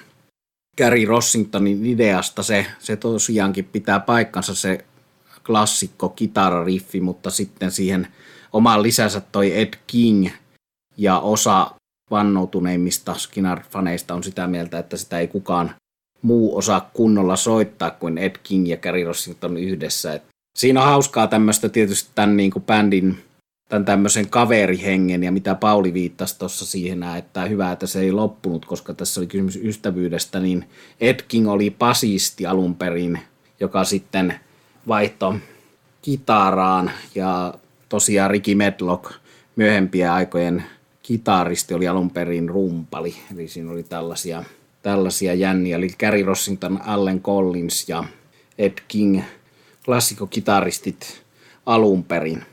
[0.78, 4.86] Gary Rossingtonin ideasta se, se tosiaankin pitää paikkansa se
[5.46, 8.08] klassikko kitarariffi, mutta sitten siihen
[8.54, 10.30] omaan lisänsä toi Ed King
[10.98, 11.72] ja osa
[12.12, 15.76] vannoutuneimmista Skinner-faneista on sitä mieltä, että sitä ei kukaan
[16.24, 20.14] muu osaa kunnolla soittaa kuin Ed King ja Gary Rossington yhdessä.
[20.14, 20.24] Et
[20.56, 23.18] siinä on hauskaa tämmöistä tietysti tämän niin kuin bändin
[23.70, 28.66] tämän tämmöisen kaverihengen ja mitä Pauli viittasi tuossa siihen, että hyvä, että se ei loppunut,
[28.66, 30.66] koska tässä oli kysymys ystävyydestä, niin
[31.02, 33.20] Ed King oli pasisti alun perin,
[33.60, 34.36] joka sitten
[34.88, 35.36] vaihto
[36.02, 37.54] kitaraan ja
[37.90, 39.12] tosiaan Ricky Medlock
[39.56, 40.64] myöhempien aikojen
[41.04, 44.44] kitaristi oli alun perin rumpali, eli siinä oli tällaisia,
[44.84, 48.04] tällaisia jänniä, eli Gary Rossington, Allen Collins ja
[48.58, 49.22] Ed King,
[49.86, 51.24] klassikokitaristit
[51.66, 52.44] alun perin.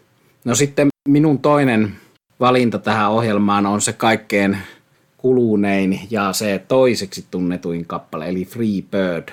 [0.44, 1.96] No sitten minun toinen
[2.40, 4.58] valinta tähän ohjelmaan on se kaikkein
[5.16, 9.28] kulunein ja se toiseksi tunnetuin kappale, eli Free Bird.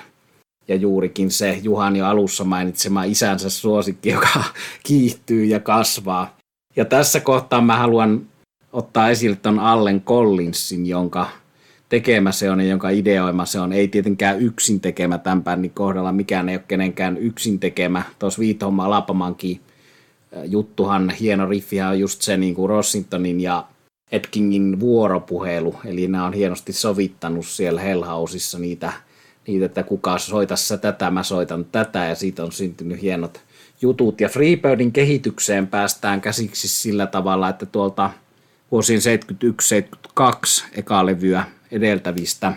[0.68, 4.44] Ja juurikin se Juhan jo alussa mainitsema isänsä suosikki, joka
[4.88, 6.38] kiihtyy ja kasvaa.
[6.76, 8.22] Ja tässä kohtaa mä haluan
[8.74, 11.28] ottaa esille ton Allen Collinsin, jonka
[11.90, 13.74] tekemä se on ja jonka ideoima se on.
[13.74, 18.04] Ei tietenkään yksin tekemä tämän bändin kohdalla, mikään ei ole kenenkään yksin tekemä.
[18.20, 19.62] Tuossa Viithomma Alapamankin
[20.46, 23.66] juttuhan, hieno riffihän on just se niin kuin Rossingtonin ja
[24.12, 28.94] Etkingin vuoropuhelu, eli nämä on hienosti sovittanut siellä Hellhausissa niitä,
[29.48, 33.42] niitä, että kuka soitassa tätä, mä soitan tätä, ja siitä on syntynyt hienot
[33.82, 34.22] jutut.
[34.22, 38.10] Ja Freebirdin kehitykseen päästään käsiksi sillä tavalla, että tuolta
[38.72, 39.02] vuosien
[40.20, 42.54] 71-72 ekalevyä edeltävistä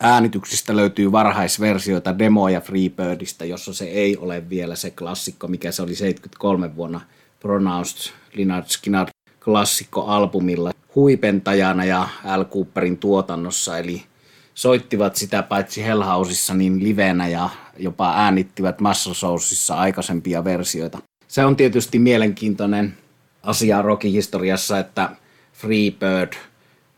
[0.00, 5.94] äänityksistä löytyy varhaisversioita demoja Freebirdistä, jossa se ei ole vielä se klassikko, mikä se oli
[5.94, 7.00] 73 vuonna
[7.40, 9.06] Pronounced Leonard Skinner
[9.44, 14.02] klassikkoalbumilla huipentajana ja Al Cooperin tuotannossa, eli
[14.54, 20.98] soittivat sitä paitsi Hellhausissa niin livenä ja jopa äänittivät Muscle Soulsissa aikaisempia versioita.
[21.28, 22.94] Se on tietysti mielenkiintoinen
[23.42, 25.10] asia rockihistoriassa, että
[25.52, 26.32] Freebird–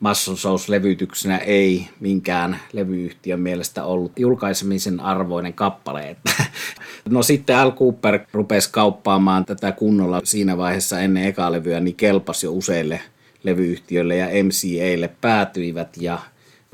[0.03, 6.17] Muscle Shows-levytyksenä ei minkään levyyhtiön mielestä ollut julkaisemisen arvoinen kappale.
[7.11, 12.47] no sitten Al Cooper rupesi kauppaamaan tätä kunnolla siinä vaiheessa ennen ekaa levyä, niin kelpasi
[12.47, 13.01] jo useille
[13.43, 16.19] levyyhtiöille ja MCAille päätyivät ja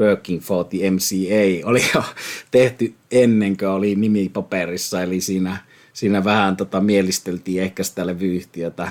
[0.01, 2.03] Working for the MCA oli jo
[2.51, 5.57] tehty ennen kuin oli nimi paperissa, eli siinä,
[5.93, 8.91] siinä vähän tota mielisteltiin ehkä sitä levyyhtiötä.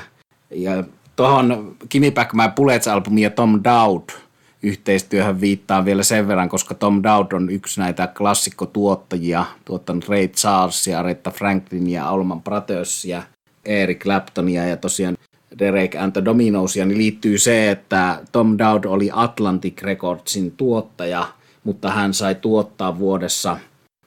[0.49, 0.83] Ja
[1.15, 4.09] tuohon Kimi Back My Bullets-albumi ja Tom Dowd–
[4.63, 10.99] yhteistyöhön viittaa vielä sen verran, koska Tom Dowd on yksi näitä klassikkotuottajia, tuottanut Ray Charlesia,
[10.99, 13.23] Aretha Franklinia, Alman Brothersia,
[13.65, 15.17] Eric Claptonia ja tosiaan
[15.59, 21.27] Derek and the Dominousia, niin liittyy se, että Tom Dowd oli Atlantic Recordsin tuottaja,
[21.63, 23.57] mutta hän sai tuottaa vuodessa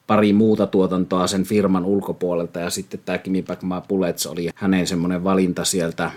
[0.07, 4.87] pari muuta tuotantoa sen firman ulkopuolelta ja sitten tämä Kimi Back My Bullets oli hänen
[4.87, 6.11] semmoinen valinta sieltä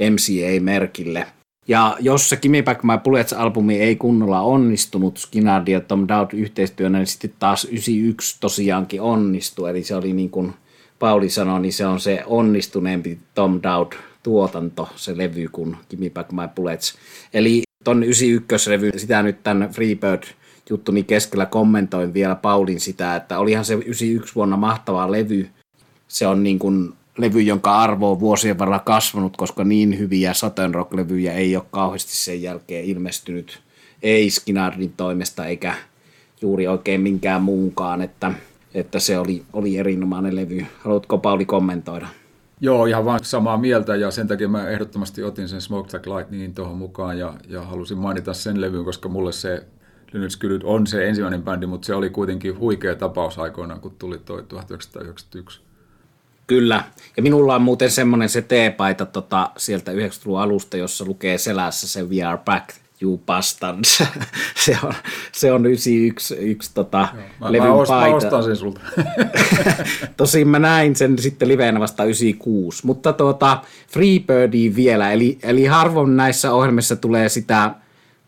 [0.00, 1.26] MCA-merkille–
[1.68, 6.98] ja jos se Kimi Back My Bullets-albumi ei kunnolla onnistunut Skinnard ja Tom Dowd yhteistyönä,
[6.98, 9.70] niin sitten taas 91 tosiaankin onnistui.
[9.70, 10.54] Eli se oli niin kuin
[10.98, 16.32] Pauli sanoi, niin se on se onnistuneempi Tom Dowd tuotanto, se levy, kuin Kimi Back
[16.32, 16.94] My Bullets.
[17.34, 20.22] Eli ton 91-levy, sitä nyt tämän Freebird
[20.70, 25.48] juttuni keskellä kommentoin vielä Paulin sitä, että olihan se 91 vuonna mahtava levy.
[26.08, 30.74] Se on niin kuin levy, jonka arvo on vuosien varrella kasvanut, koska niin hyviä Southern
[30.74, 33.60] Rock-levyjä ei ole kauheasti sen jälkeen ilmestynyt.
[34.02, 35.74] Ei Skinnardin toimesta eikä
[36.40, 38.32] juuri oikein minkään muunkaan, että,
[38.74, 40.66] että se oli, oli erinomainen levy.
[40.84, 42.06] Haluatko Pauli kommentoida?
[42.60, 46.54] Joo, ihan vain samaa mieltä ja sen takia mä ehdottomasti otin sen Smoke Track Lightningin
[46.54, 49.66] tuohon mukaan ja, ja halusin mainita sen levyn, koska mulle se
[50.12, 54.18] Lynyrd Skynyrd on se ensimmäinen bändi, mutta se oli kuitenkin huikea tapaus aikoinaan, kun tuli
[54.18, 55.67] toi 1991.
[56.48, 56.84] Kyllä.
[57.16, 62.02] Ja minulla on muuten semmoinen se teepaita tota, sieltä 90-luvun alusta, jossa lukee selässä se
[62.02, 62.68] We are back,
[63.00, 64.02] you bastards.
[64.64, 64.92] se, on,
[65.32, 67.08] se on 91 yksi, tota,
[67.40, 68.10] mä, levyn mä, paita.
[68.10, 68.80] Mä ostan sen sulta.
[70.16, 72.86] Tosin mä näin sen sitten liveenä vasta 96.
[72.86, 77.74] Mutta tuota, Freebirdiin vielä, eli, eli harvoin näissä ohjelmissa tulee sitä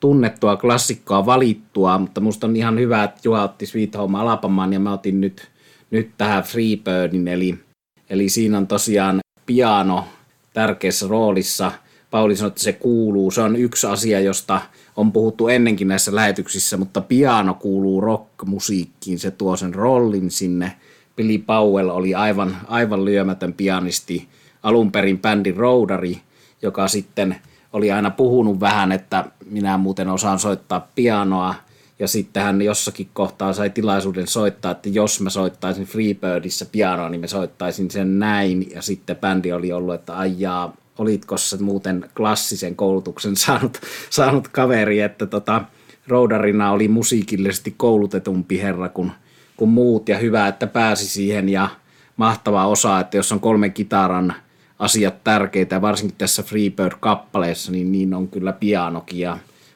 [0.00, 4.80] tunnettua klassikkoa valittua, mutta musta on ihan hyvä, että Juha otti Sweet Home Alabamaan ja
[4.80, 5.50] mä otin nyt,
[5.90, 7.69] nyt tähän Freebirdin, eli,
[8.10, 10.04] eli siinä on tosiaan piano
[10.52, 11.72] tärkeässä roolissa.
[12.10, 13.30] Pauli sanoi, että se kuuluu.
[13.30, 14.60] Se on yksi asia, josta
[14.96, 19.18] on puhuttu ennenkin näissä lähetyksissä, mutta piano kuuluu rockmusiikkiin.
[19.18, 20.76] Se tuo sen rollin sinne.
[21.16, 24.28] Billy Powell oli aivan, aivan lyömätön pianisti,
[24.62, 26.20] alun perin bändin roudari,
[26.62, 27.36] joka sitten
[27.72, 31.54] oli aina puhunut vähän, että minä muuten osaan soittaa pianoa,
[32.00, 37.20] ja sitten hän jossakin kohtaa sai tilaisuuden soittaa, että jos mä soittaisin Freebirdissä pianoa, niin
[37.20, 38.70] mä soittaisin sen näin.
[38.74, 45.00] Ja sitten bändi oli ollut, että ajaa, olitko se muuten klassisen koulutuksen saanut, saanut kaveri,
[45.00, 45.64] että tota,
[46.06, 49.12] roudarina oli musiikillisesti koulutetumpi herra kuin,
[49.56, 50.08] kuin muut.
[50.08, 51.68] Ja hyvä, että pääsi siihen ja
[52.16, 54.34] mahtava osa, että jos on kolmen kitaran
[54.78, 59.28] asiat tärkeitä, varsinkin tässä Freebird-kappaleessa, niin niin on kyllä pianokin.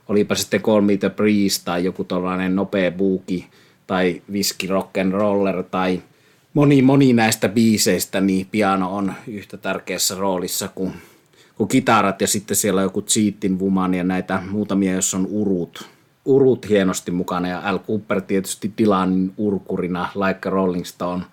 [0.09, 3.47] Olipa sitten Call Me The Breeze tai joku tällainen nopea buuki
[3.87, 6.03] tai Whisky Rock and Roller tai
[6.55, 10.93] moni moni näistä biiseistä, niin piano on yhtä tärkeässä roolissa kuin,
[11.57, 15.89] kuin kitarat ja sitten siellä on joku Cheatin Woman ja näitä muutamia, jos on urut.
[16.25, 21.25] Urut hienosti mukana ja Al Cooper tietysti Dylanin urkurina Like Rolling Stone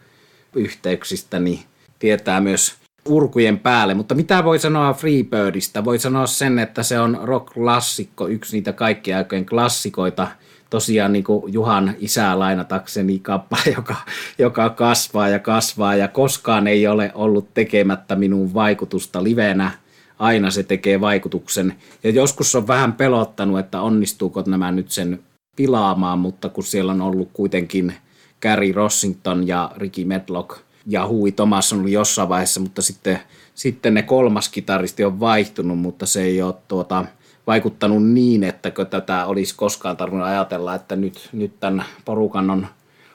[0.56, 1.60] yhteyksistä, niin
[2.00, 5.86] tietää myös urkujen päälle, mutta mitä voi sanoa Freebirdistä?
[5.86, 10.28] Voi sanoa sen, että se on rock-klassikko, yksi niitä kaikkien aikojen klassikoita.
[10.70, 13.96] Tosiaan niin kuin Juhan isää lainatakseni kappale, joka,
[14.38, 19.72] joka kasvaa ja kasvaa ja koskaan ei ole ollut tekemättä minun vaikutusta livenä.
[20.20, 21.76] Aina se tekee vaikutuksen.
[22.04, 25.20] Ja joskus on vähän pelottanut, että onnistuuko nämä nyt sen
[25.56, 27.94] pilaamaan, mutta kun siellä on ollut kuitenkin
[28.42, 33.20] Gary Rossington ja Ricky Medlock– ja Hui Thomas on ollut jossain vaiheessa, mutta sitten,
[33.56, 37.06] sitten ne kolmas kitaristi on vaihtunut, mutta se ei ole tuota,
[37.48, 42.68] vaikuttanut niin, että tätä olisi koskaan tarvinnut ajatella, että nyt, nyt tämän porukan on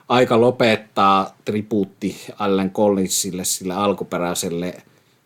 [0.09, 4.73] aika lopettaa tribuutti Allen Collinsille, sille alkuperäiselle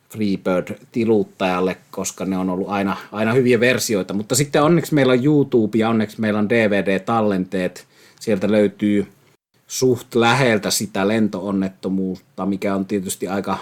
[0.10, 4.14] Freebird-tiluttajalle, koska ne on ollut aina, aina hyviä versioita.
[4.14, 7.88] Mutta sitten onneksi meillä on YouTube ja onneksi meillä on DVD-tallenteet.
[8.20, 9.08] Sieltä löytyy
[9.72, 13.58] suht läheltä sitä lentoonnettomuutta, mikä on tietysti aika,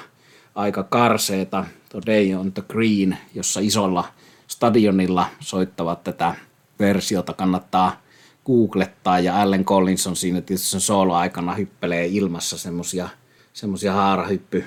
[0.56, 1.66] aika karseeta.
[1.90, 4.06] Today on the Green, jossa isolla
[4.48, 6.36] stadionilla soittavat tätä
[6.80, 8.02] versiota, kannattaa
[8.46, 13.10] googlettaa ja Allen Collins on siinä tietysti sen solo-aikana hyppelee ilmassa semmosia,
[13.54, 14.64] semmosia haarahyppy,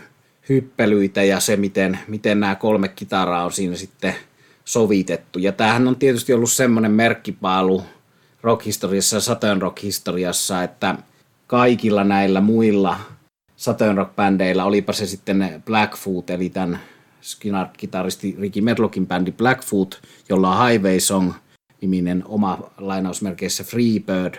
[0.49, 4.15] hyppelyitä ja se, miten, miten nämä kolme kitaraa on siinä sitten
[4.65, 5.39] sovitettu.
[5.39, 7.83] Ja tämähän on tietysti ollut semmoinen merkkipaalu
[8.43, 10.97] rock-historiassa ja Saturn rock-historiassa, että
[11.53, 12.97] kaikilla näillä muilla
[13.57, 16.81] Saturn Rock-bändeillä, olipa se sitten Blackfoot, eli tämän
[17.23, 21.33] Skinner-kitaristi Ricky Medlockin bändi Blackfoot, jolla on Highway Song
[21.81, 24.35] niminen oma lainausmerkeissä Freebird,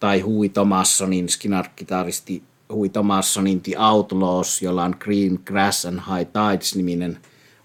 [0.00, 6.76] tai Hui Thomassonin Skinner-kitaristi Hui Thomassonin The Outlaws, jolla on Green Grass and High Tides
[6.76, 7.18] niminen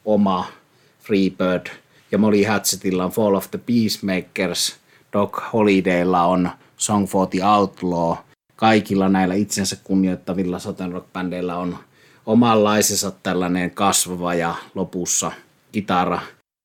[0.05, 0.45] oma
[0.99, 1.67] Freebird,
[2.12, 4.75] ja Molly Hatchettilla on Fall of the Peacemakers,
[5.13, 8.17] Doc Holidaylla on Song for the Outlaw–
[8.59, 11.77] kaikilla näillä itsensä kunnioittavilla Southern rock-bändeillä on
[12.25, 15.31] omanlaisensa tällainen kasvava ja lopussa
[15.71, 16.21] kitara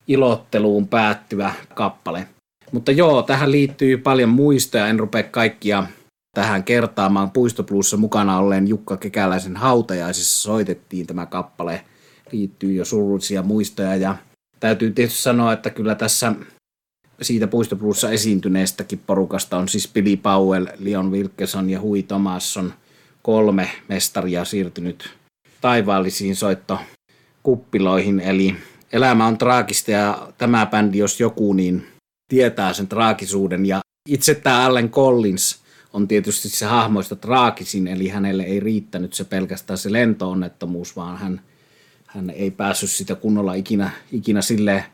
[0.08, 2.28] ilotteluun päättyvä kappale.
[2.72, 5.86] Mutta joo, tähän liittyy paljon muistoja, en rupea kaikkia
[6.34, 7.30] tähän kertaamaan.
[7.30, 11.84] Puistopluussa mukana olleen Jukka Kekäläisen hautajaisissa soitettiin tämä kappale.
[12.32, 14.16] Liittyy jo surullisia muistoja ja
[14.60, 16.32] täytyy tietysti sanoa, että kyllä tässä
[17.22, 22.74] siitä puistopluussa esiintyneestäkin porukasta on siis Billy Powell, Leon Wilkeson ja Hui Thomasson
[23.22, 25.10] kolme mestaria siirtynyt
[25.60, 28.20] taivaallisiin soittokuppiloihin.
[28.20, 28.56] Eli
[28.92, 31.86] elämä on traagista ja tämä bändi, jos joku, niin
[32.28, 33.66] tietää sen traagisuuden.
[33.66, 39.24] Ja itse tämä Allen Collins on tietysti se hahmoista traagisin, eli hänelle ei riittänyt se
[39.24, 41.40] pelkästään se lentoonnettomuus, vaan hän,
[42.06, 44.84] hän ei päässyt sitä kunnolla ikinä, ikinä silleen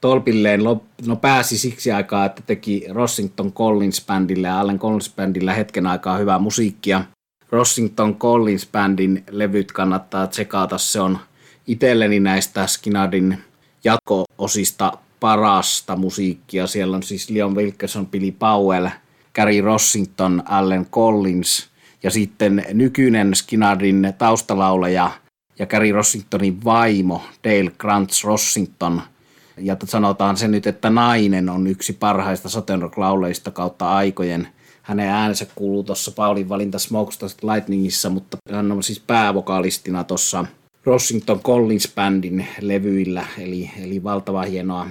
[0.00, 0.60] tolpilleen
[1.06, 6.16] no pääsi siksi aikaa, että teki Rossington Collins Bandille ja Allen Collins Bandille hetken aikaa
[6.16, 7.04] hyvää musiikkia.
[7.50, 11.18] Rossington Collins Bandin levyt kannattaa tsekata, se on
[11.66, 13.38] itselleni näistä Skinnardin
[13.84, 16.66] jatko-osista parasta musiikkia.
[16.66, 18.88] Siellä on siis Leon Wilkerson, Billy Powell,
[19.34, 21.68] Gary Rossington, Allen Collins
[22.02, 25.10] ja sitten nykyinen Skinnardin taustalauleja
[25.58, 29.02] ja Gary Rossingtonin vaimo Dale Grants Rossington–
[29.56, 34.48] ja sanotaan se nyt, että nainen on yksi parhaista Sotenrock-lauleista kautta aikojen.
[34.82, 40.46] Hänen äänensä kuuluu tuossa Paulin valinta Smokestars Lightningissa, mutta hän on siis päävokalistina tuossa
[40.84, 44.86] Rossington Collins Bandin levyillä, eli, eli valtava hienoa,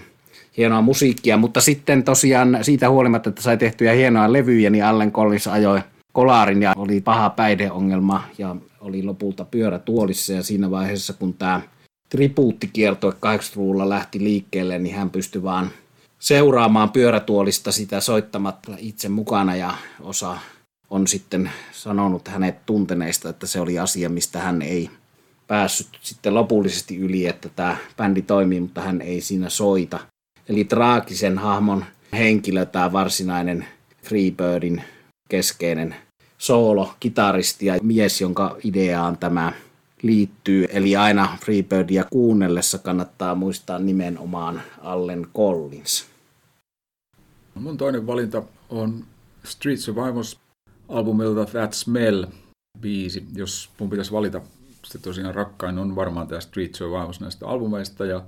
[0.58, 5.48] hienoa musiikkia, mutta sitten tosiaan siitä huolimatta, että sai tehtyjä hienoja levyjä, niin Allen Collins
[5.48, 11.62] ajoi kolaarin ja oli paha päihdeongelma ja oli lopulta pyörätuolissa ja siinä vaiheessa, kun tämä
[12.10, 15.72] tribuuttikierto 80-luvulla lähti liikkeelle, niin hän pystyi vaan
[16.20, 20.38] seuraamaan pyörätuolista sitä soittamatta itse mukana ja osa
[20.90, 24.90] on sitten sanonut hänet tunteneista, että se oli asia, mistä hän ei
[25.48, 30.00] päässyt sitten lopullisesti yli, että tämä bändi toimii, mutta hän ei siinä soita.
[30.50, 33.66] Eli traagisen hahmon henkilö, tämä varsinainen
[34.04, 34.84] Freebirdin
[35.30, 35.96] keskeinen
[36.38, 39.54] soolo, kitaristi ja mies, jonka ideaan tämä
[40.02, 40.68] liittyy.
[40.70, 46.06] Eli aina Freebirdia kuunnellessa kannattaa muistaa nimenomaan Allen Collins.
[47.56, 49.06] Mun toinen valinta on
[49.44, 50.40] Street Survivors
[50.90, 52.26] albumilta That Smell
[52.80, 53.26] biisi.
[53.36, 54.42] Jos mun pitäisi valita,
[54.84, 58.06] se tosiaan rakkain on varmaan tämä Street Survivors näistä albumeista.
[58.06, 58.24] Ja,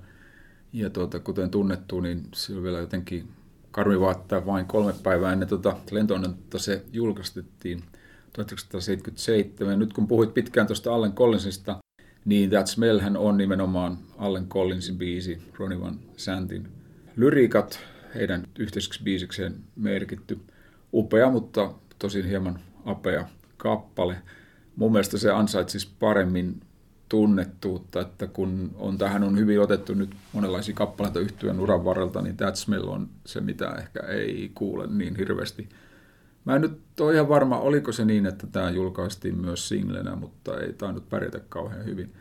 [0.73, 3.27] ja tuota, kuten tunnettu, niin se on vielä jotenkin
[3.71, 7.83] karmivaa, että vain kolme päivää ennen tuota lentoonnetta se julkaistettiin–
[8.37, 9.79] 1977.
[9.79, 11.77] Nyt kun puhuit pitkään tuosta Allen Collinsista,
[12.25, 16.67] niin That Smellhän on nimenomaan Allen Collinsin biisi, Ronnie Van Santin
[17.15, 17.79] lyriikat,
[18.15, 20.39] heidän yhteiseksi biisikseen merkitty.
[20.93, 23.27] Upea, mutta tosin hieman apea
[23.57, 24.15] kappale.
[24.75, 26.61] Mun mielestä se ansaitsisi paremmin
[27.09, 32.37] tunnettuutta, että kun on, tähän on hyvin otettu nyt monenlaisia kappaleita yhtyön uran varrelta, niin
[32.37, 35.69] That Smell on se, mitä ehkä ei kuule niin hirveästi–
[36.47, 40.59] Mä en nyt ole ihan varma, oliko se niin, että tämä julkaistiin myös singlenä, mutta
[40.59, 42.13] ei tainnut pärjätä kauhean hyvin.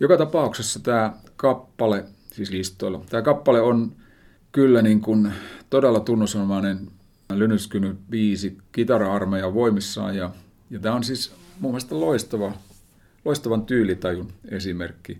[0.00, 3.92] Joka tapauksessa tämä kappale, siis listoilla, tämä kappale on
[4.52, 5.32] kyllä niin kuin
[5.70, 6.88] todella tunnusomainen
[7.34, 10.30] lynytskynyt biisi kitara-armeijan voimissaan ja,
[10.70, 12.52] ja tämä on siis mun mielestä loistava,
[13.24, 15.18] loistavan tyylitajun esimerkki.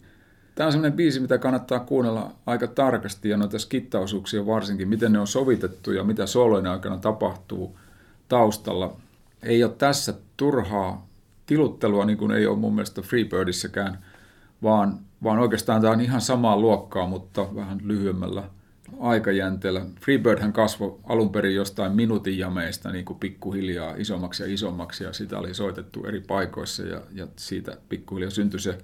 [0.55, 5.19] Tämä on sellainen biisi, mitä kannattaa kuunnella aika tarkasti ja noita skittaosuuksia varsinkin, miten ne
[5.19, 7.79] on sovitettu ja mitä solojen aikana tapahtuu–
[8.29, 8.97] taustalla.
[9.43, 11.07] Ei ole tässä turhaa
[11.47, 14.05] tiluttelua, niin kuin ei ole mun mielestä Freebirdissäkään,
[14.63, 18.43] vaan, vaan oikeastaan tämä on ihan samaa luokkaa, mutta vähän lyhyemmällä
[19.01, 19.87] aikajänteellä.
[20.01, 25.39] Freebirdhän kasvoi alun perin jostain minuutin jameista niin kuin pikkuhiljaa isommaksi ja isommaksi, ja sitä
[25.39, 28.79] oli soitettu eri paikoissa, ja, ja siitä pikkuhiljaa syntyi se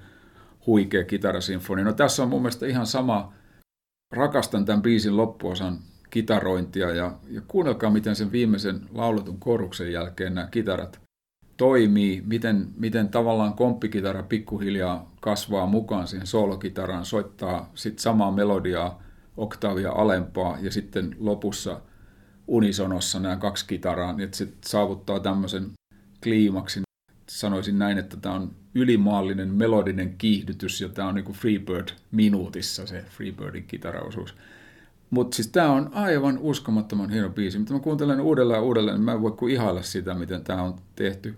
[0.67, 1.85] huikea kitarasinfonia.
[1.85, 3.33] No tässä on mun mielestä ihan sama,
[4.13, 5.79] rakastan tämän biisin loppuosan
[6.13, 11.01] kitarointia ja, ja kuunnelkaa, miten sen viimeisen lauletun koruksen jälkeen nämä kitarat
[11.57, 19.03] toimii, miten, miten tavallaan komppikitara pikkuhiljaa kasvaa mukaan siihen soolokitaraan, soittaa sitten samaa melodiaa,
[19.37, 21.81] oktaavia alempaa ja sitten lopussa
[22.47, 25.71] unisonossa nämä kaksi kitaraa, niin että se saavuttaa tämmöisen
[26.23, 26.83] kliimaksin.
[27.29, 32.87] Sanoisin näin, että tämä on ylimaallinen melodinen kiihdytys ja tämä on niin kuin Freebird minuutissa
[32.87, 34.35] se Freebirdin kitaraosuus.
[35.13, 39.05] Mutta siis tämä on aivan uskomattoman hieno biisi, mutta mä kuuntelen uudelleen ja uudelleen, niin
[39.05, 41.35] mä en voi kuin ihailla sitä, miten tämä on tehty.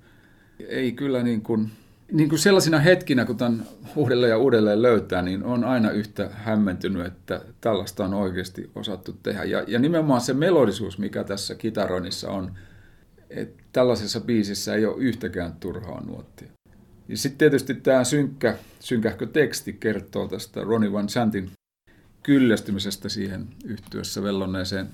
[0.69, 1.71] Ei kyllä niin kuin,
[2.13, 3.67] niin kuin sellaisina hetkinä, kun tämän
[3.97, 9.45] uudelleen ja uudelleen löytää, niin on aina yhtä hämmentynyt, että tällaista on oikeasti osattu tehdä.
[9.45, 12.53] Ja, ja nimenomaan se melodisuus, mikä tässä kitaroinnissa on,
[13.31, 16.49] että tällaisessa biisissä ei ole yhtäkään turhaa nuottia.
[17.09, 21.51] Ja sitten tietysti tämä synkkä, synkähkö teksti kertoo tästä Ronnie Van Santin
[22.25, 24.89] kyllästymisestä siihen yhtyessä vellonneeseen,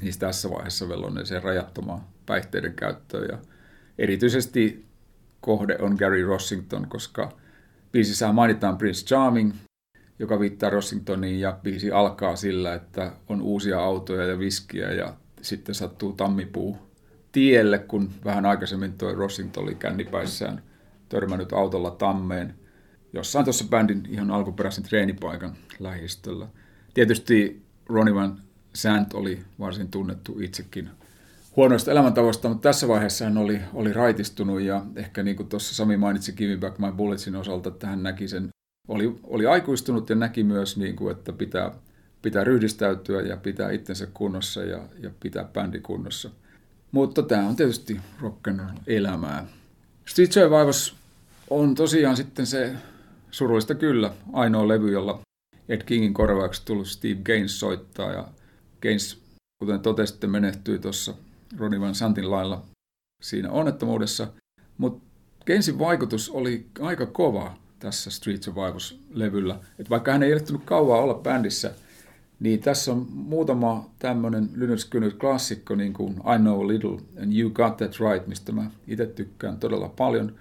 [0.00, 3.28] siis tässä vaiheessa vellonneeseen rajattomaan päihteiden käyttöön.
[3.32, 3.38] Ja
[3.98, 4.86] erityisesti
[5.40, 7.32] kohde on Gary Rossington, koska
[7.92, 9.52] biisissä mainitaan Prince Charming,
[10.18, 15.74] joka viittaa Rossingtoniin ja biisi alkaa sillä, että on uusia autoja ja viskiä ja sitten
[15.74, 16.78] sattuu tammipuu
[17.32, 20.62] tielle, kun vähän aikaisemmin tuo Rossington oli kännipäissään
[21.08, 22.54] törmännyt autolla tammeen
[23.12, 26.48] jossain tuossa bändin ihan alkuperäisen treenipaikan lähistöllä.
[26.94, 28.38] Tietysti Ronnie Van
[28.74, 30.90] Sant oli varsin tunnettu itsekin
[31.56, 35.96] huonoista elämäntavoista, mutta tässä vaiheessa hän oli, oli raitistunut ja ehkä niin kuin tuossa Sami
[35.96, 38.48] mainitsi Me Back My Bulletsin osalta, että hän näki sen,
[38.88, 41.72] oli, oli aikuistunut ja näki myös, niin kuin, että pitää,
[42.22, 46.30] pitää ryhdistäytyä ja pitää itsensä kunnossa ja, ja pitää bändi kunnossa.
[46.92, 49.46] Mutta tämä on tietysti rocken elämää.
[50.06, 50.94] Street Survivors
[51.50, 52.72] on tosiaan sitten se
[53.30, 55.20] surullista kyllä ainoa levy, jolla
[55.70, 58.28] Ed Kingin korvaaksi tullut Steve Gaines soittaa ja
[58.82, 59.22] Gaines,
[59.58, 61.14] kuten totesitte, menehtyi tuossa
[61.58, 62.62] Ronnie Van Santin lailla
[63.22, 64.28] siinä onnettomuudessa,
[64.78, 65.04] mutta
[65.46, 69.58] Gainesin vaikutus oli aika kova tässä Street Survivors-levyllä.
[69.78, 71.74] Et vaikka hän ei ehtinyt kauan olla bändissä,
[72.40, 77.50] niin tässä on muutama tämmöinen lynytskynyt klassikko, niin kuin I Know a Little and You
[77.50, 80.34] Got That Right, mistä mä itse tykkään todella paljon.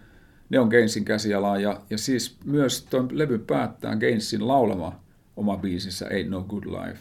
[0.50, 5.09] Ne on Gainesin käsialaa ja, ja siis myös tuon levy päättää Gainesin laulama
[5.40, 7.00] oma biisinsä Ain't No Good Life.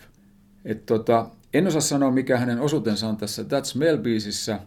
[0.64, 4.58] Et tota, en osaa sanoa, mikä hänen osuutensa on tässä That's Mel-biisissä,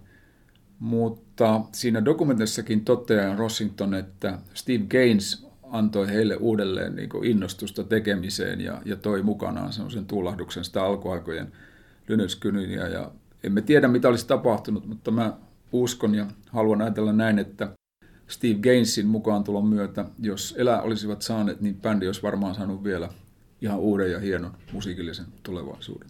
[0.79, 8.81] mutta siinä dokumentissakin toteaa Rossington, että Steve Gaines antoi heille uudelleen niin innostusta tekemiseen ja,
[8.85, 11.51] ja toi mukanaan semmoisen tuulahduksen sitä alkuaikojen
[12.07, 12.87] Lynyrdskynyniä.
[12.87, 13.11] Ja
[13.43, 15.33] emme tiedä, mitä olisi tapahtunut, mutta mä
[15.71, 17.69] uskon ja haluan ajatella näin, että
[18.27, 23.09] Steve Gainesin mukaan tulon myötä, jos elää olisivat saaneet, niin bändi olisi varmaan saanut vielä
[23.61, 26.09] ihan uuden ja hienon musiikillisen tulevaisuuden.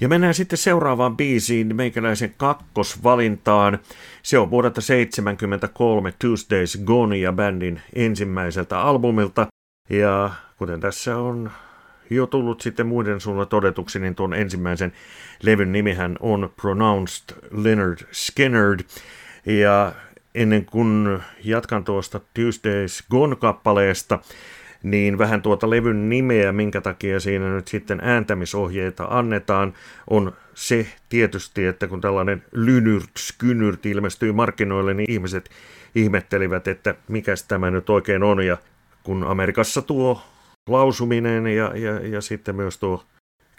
[0.00, 3.78] Ja mennään sitten seuraavaan biisiin, meikäläisen kakkosvalintaan.
[4.22, 9.46] Se on vuodelta 1973 Tuesdays Gone ja bändin ensimmäiseltä albumilta.
[9.90, 11.50] Ja kuten tässä on
[12.10, 14.92] jo tullut sitten muiden suulla todetuksi, niin tuon ensimmäisen
[15.42, 18.80] levyn nimihän on Pronounced Leonard Skinnerd.
[19.46, 19.92] Ja
[20.34, 24.18] ennen kuin jatkan tuosta Tuesdays Gone-kappaleesta,
[24.84, 29.74] niin vähän tuota levyn nimeä, minkä takia siinä nyt sitten ääntämisohjeita annetaan,
[30.10, 35.50] on se tietysti, että kun tällainen lynyrt, skynyrt ilmestyy markkinoille, niin ihmiset
[35.94, 38.58] ihmettelivät, että mikä tämä nyt oikein on, ja
[39.02, 40.22] kun Amerikassa tuo
[40.68, 43.04] lausuminen ja, ja, ja sitten myös tuo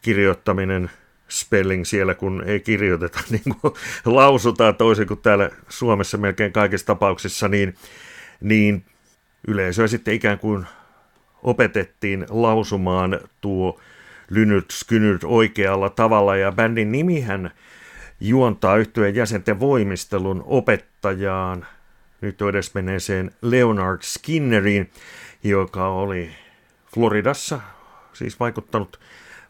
[0.02, 0.92] kirjoittaminen
[1.30, 3.74] spelling siellä, kun ei kirjoiteta, niin kuin
[4.06, 7.76] lausutaan toisin kuin täällä Suomessa melkein kaikissa tapauksissa, niin,
[8.42, 8.86] niin
[9.48, 10.66] yleisöä sitten ikään kuin
[11.46, 13.80] opetettiin lausumaan tuo
[14.30, 16.36] lynyt skynyt oikealla tavalla.
[16.36, 17.52] Ja bändin nimihän
[18.20, 21.66] juontaa yhtyeen jäsenten voimistelun opettajaan,
[22.22, 24.92] nyt edesmenneeseen Leonard Skinneriin,
[25.44, 26.30] joka oli
[26.94, 27.60] Floridassa
[28.14, 29.00] siis vaikuttanut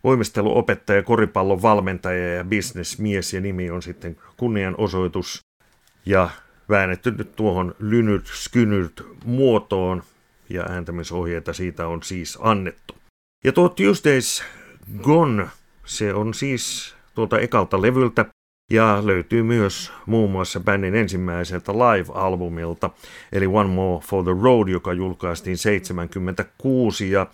[0.03, 3.33] voimisteluopettaja, koripallon valmentaja ja bisnesmies.
[3.33, 5.39] Ja nimi on sitten kunnianosoitus.
[6.05, 6.29] Ja
[6.69, 10.03] väännetty nyt tuohon lynyt skynyt muotoon
[10.49, 12.95] ja ääntämisohjeita siitä on siis annettu.
[13.43, 14.43] Ja tuo Tuesdays
[15.01, 15.47] Gone,
[15.85, 18.25] se on siis tuolta ekalta levyltä
[18.71, 22.89] ja löytyy myös muun muassa bändin ensimmäiseltä live-albumilta,
[23.31, 27.27] eli One More for the Road, joka julkaistiin 76 ja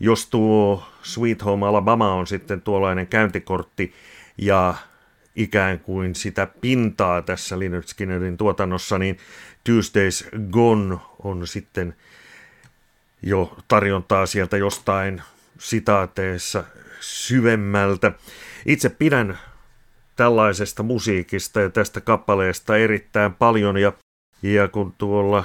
[0.00, 3.92] jos tuo Sweet Home Alabama on sitten tuollainen käyntikortti
[4.38, 4.74] ja
[5.36, 9.18] ikään kuin sitä pintaa tässä Leonard Skinnerin tuotannossa, niin
[9.64, 11.94] Tuesdays Gone on sitten
[13.22, 15.22] jo tarjontaa sieltä jostain
[15.58, 16.64] sitaateissa
[17.00, 18.12] syvemmältä.
[18.66, 19.38] Itse pidän
[20.16, 23.92] tällaisesta musiikista ja tästä kappaleesta erittäin paljon ja,
[24.42, 25.44] ja kun tuolla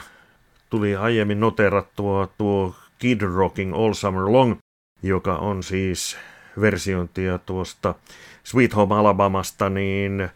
[0.69, 4.55] tuli aiemmin noterattua tuo Kid Rocking All Summer Long,
[5.03, 6.17] joka on siis
[6.61, 7.95] versiointia tuosta
[8.43, 10.29] Sweet Home Alabamasta, niin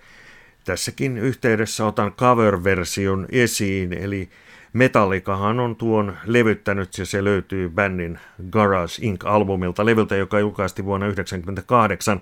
[0.66, 4.30] tässäkin yhteydessä otan cover-version esiin, eli
[4.74, 9.26] Metallikahan on tuon levyttänyt ja se löytyy bändin Garage Inc.
[9.26, 12.22] albumilta, levyltä, joka julkaistiin vuonna 1998.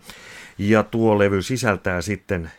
[0.57, 2.51] Ja tuo levy sisältää sitten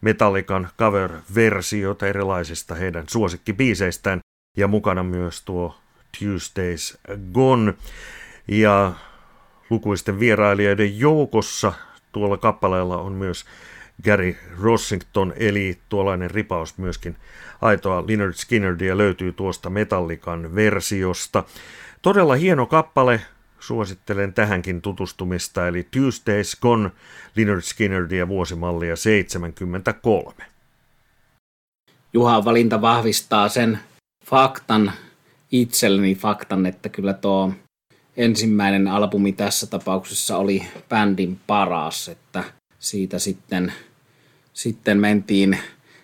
[0.00, 4.20] Metallikan cover-versiota erilaisista heidän suosikkibiiseistään
[4.56, 5.76] ja mukana myös tuo
[6.18, 6.98] Tuesdays
[7.32, 7.74] Gone.
[8.48, 8.92] Ja
[9.70, 11.72] lukuisten vierailijoiden joukossa
[12.12, 13.44] tuolla kappaleella on myös
[14.04, 17.16] Gary Rossington, eli tuollainen ripaus myöskin
[17.62, 21.44] aitoa Leonard Skinnerdia löytyy tuosta Metallikan versiosta.
[22.02, 23.20] Todella hieno kappale,
[23.60, 26.90] suosittelen tähänkin tutustumista, eli Tuesdays Gone,
[27.36, 30.34] Leonard Skinnerdia vuosimallia 73.
[32.12, 33.78] Juhan valinta vahvistaa sen
[34.24, 34.92] faktan,
[35.52, 37.52] itselleni faktan, että kyllä tuo
[38.16, 42.44] ensimmäinen albumi tässä tapauksessa oli bändin paras, että
[42.86, 43.72] siitä sitten,
[44.52, 45.58] sitten mentiin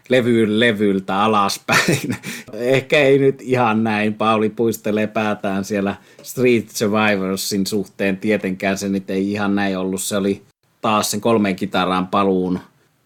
[0.08, 2.16] levy levyltä alaspäin.
[2.52, 4.14] Ehkä ei nyt ihan näin.
[4.14, 8.16] Pauli puistelee päätään siellä Street Survivorsin suhteen.
[8.16, 10.02] Tietenkään se nyt ei ihan näin ollut.
[10.02, 10.42] Se oli
[10.80, 12.58] taas sen kolmen kitaraan paluun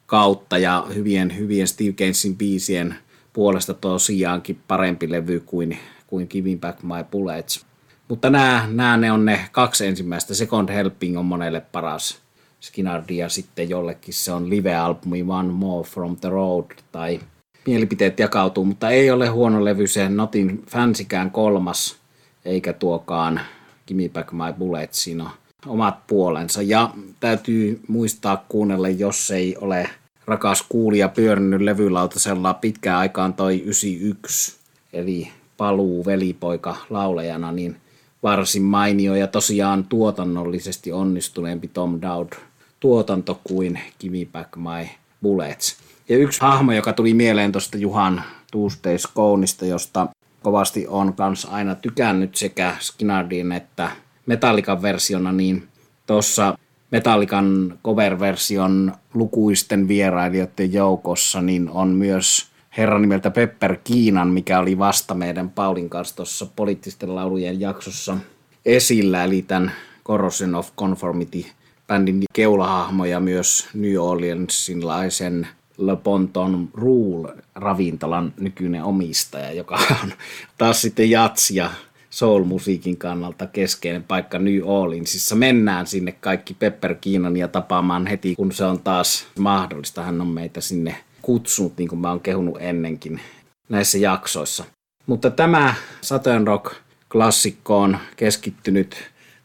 [0.07, 2.95] kautta ja hyvien, hyvien Steve Gainsin biisien
[3.33, 7.66] puolesta tosiaankin parempi levy kuin, kuin Giving Back My Bullets.
[8.09, 10.35] Mutta nämä, nämä ne on ne kaksi ensimmäistä.
[10.35, 12.26] Second Helping on monelle paras
[12.66, 17.20] Skinnardia sitten jollekin se on live-albumi One More From The Road tai
[17.66, 21.96] mielipiteet jakautuu, mutta ei ole huono levy se Notin fansikään kolmas,
[22.44, 23.40] eikä tuokaan
[23.86, 25.30] Gimme Back My Bullet, siinä on
[25.66, 26.62] omat puolensa.
[26.62, 26.90] Ja
[27.20, 29.90] täytyy muistaa kuunnella, jos ei ole
[30.24, 34.56] rakas kuulija pyörinyt levylautasella pitkään aikaan toi 91,
[34.92, 37.76] eli paluu velipoika laulajana, niin
[38.22, 42.32] varsin mainio ja tosiaan tuotannollisesti onnistuneempi Tom Dowd
[42.81, 44.89] tuotanto kuin Give Back My
[45.22, 45.77] Bullets.
[46.09, 48.22] Ja yksi hahmo, joka tuli mieleen tuosta Juhan
[48.53, 50.09] Tuesdays Kounista, josta
[50.43, 53.91] kovasti on kans aina tykännyt sekä Skinnardin että
[54.27, 55.68] Metallican versiona, niin
[56.07, 56.59] tuossa
[56.91, 62.47] Metallican cover-version lukuisten vierailijoiden joukossa, niin on myös
[62.77, 68.16] herran nimeltä Pepper Kiinan, mikä oli vasta meidän Paulin kanssa tuossa poliittisten laulujen jaksossa
[68.64, 69.72] esillä, eli tämän
[70.05, 71.45] Corrosion of Conformity
[71.87, 80.12] bändin keulahahmo ja myös New Orleansinlaisen Le Ponton Rule ravintolan nykyinen omistaja, joka on
[80.59, 81.70] taas sitten jatsia
[82.11, 85.34] soul-musiikin kannalta keskeinen paikka New Orleansissa.
[85.34, 86.97] Mennään sinne kaikki Pepper
[87.39, 90.03] ja tapaamaan heti, kun se on taas mahdollista.
[90.03, 93.20] Hän on meitä sinne kutsunut, niin kuin mä oon kehunut ennenkin
[93.68, 94.64] näissä jaksoissa.
[95.07, 96.74] Mutta tämä Saturn Rock
[97.12, 98.97] klassikkoon keskittynyt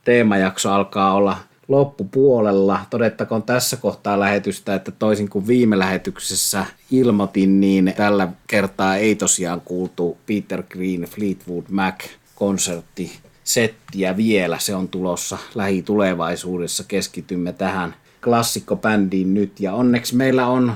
[0.03, 1.37] teemajakso alkaa olla
[1.71, 2.79] loppupuolella.
[2.89, 9.61] Todettakoon tässä kohtaa lähetystä, että toisin kuin viime lähetyksessä ilmoitin, niin tällä kertaa ei tosiaan
[9.61, 12.03] kuultu Peter Green Fleetwood Mac
[12.35, 13.11] konsertti
[13.43, 14.59] settiä vielä.
[14.59, 16.83] Se on tulossa lähitulevaisuudessa.
[16.87, 19.59] Keskitymme tähän klassikkobändiin nyt.
[19.59, 20.73] Ja onneksi meillä on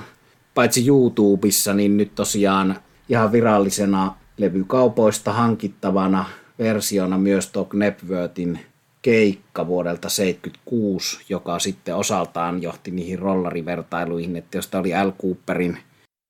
[0.53, 2.75] paitsi YouTubessa, niin nyt tosiaan
[3.09, 6.25] ihan virallisena levykaupoista hankittavana
[6.59, 8.59] versiona myös tuo Knepworthin
[9.05, 15.77] keikka vuodelta 76, joka sitten osaltaan johti niihin rollarivertailuihin, että jos tämä oli Al Cooperin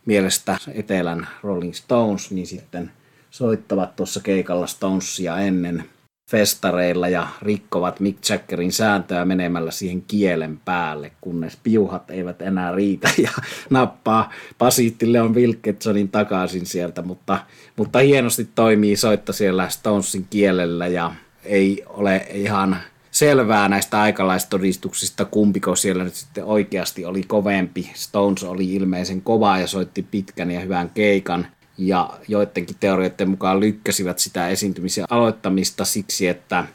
[0.05, 2.91] mielestä etelän Rolling Stones, niin sitten
[3.29, 5.83] soittavat tuossa keikalla Stonesia ennen
[6.31, 13.09] festareilla ja rikkovat Mick Jaggerin sääntöä menemällä siihen kielen päälle, kunnes piuhat eivät enää riitä
[13.17, 13.31] ja
[13.69, 17.39] nappaa Pasiitti Leon Wilkinsonin takaisin sieltä, mutta,
[17.75, 21.11] mutta hienosti toimii soitto siellä Stonesin kielellä ja
[21.45, 22.77] ei ole ihan
[23.11, 27.91] selvää näistä aikalaistodistuksista, kumpiko siellä nyt sitten oikeasti oli kovempi.
[27.93, 34.19] Stones oli ilmeisen kova ja soitti pitkän ja hyvän keikan ja joidenkin teorioiden mukaan lykkäsivät
[34.19, 36.65] sitä esiintymisen aloittamista siksi, että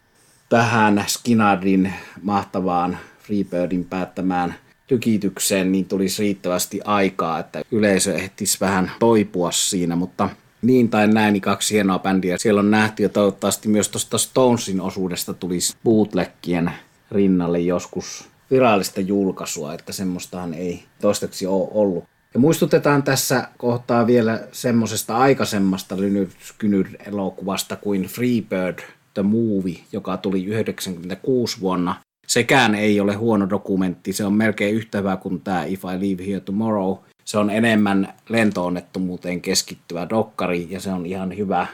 [0.48, 1.92] tähän Skinnardin
[2.22, 4.54] mahtavaan Freebirdin päättämään
[4.86, 10.28] tykitykseen niin tulisi riittävästi aikaa, että yleisö ehtisi vähän toipua siinä, mutta
[10.62, 12.38] niin tai näin, niin kaksi hienoa bändiä.
[12.38, 16.70] Siellä on nähty ja toivottavasti myös tuosta Stonesin osuudesta tulisi bootleggien
[17.10, 22.04] rinnalle joskus virallista julkaisua, että semmoistahan ei toistaiseksi ole ollut.
[22.34, 28.78] Ja muistutetaan tässä kohtaa vielä semmoisesta aikaisemmasta Lynyrd elokuvasta kuin Freebird
[29.14, 31.94] The Movie, joka tuli 96 vuonna.
[32.26, 36.26] Sekään ei ole huono dokumentti, se on melkein yhtä hyvä kuin tämä If I Leave
[36.26, 36.96] Here Tomorrow.
[37.30, 41.66] Se on enemmän lentoonnettomuuteen keskittyvä dokkari ja se on ihan hyvä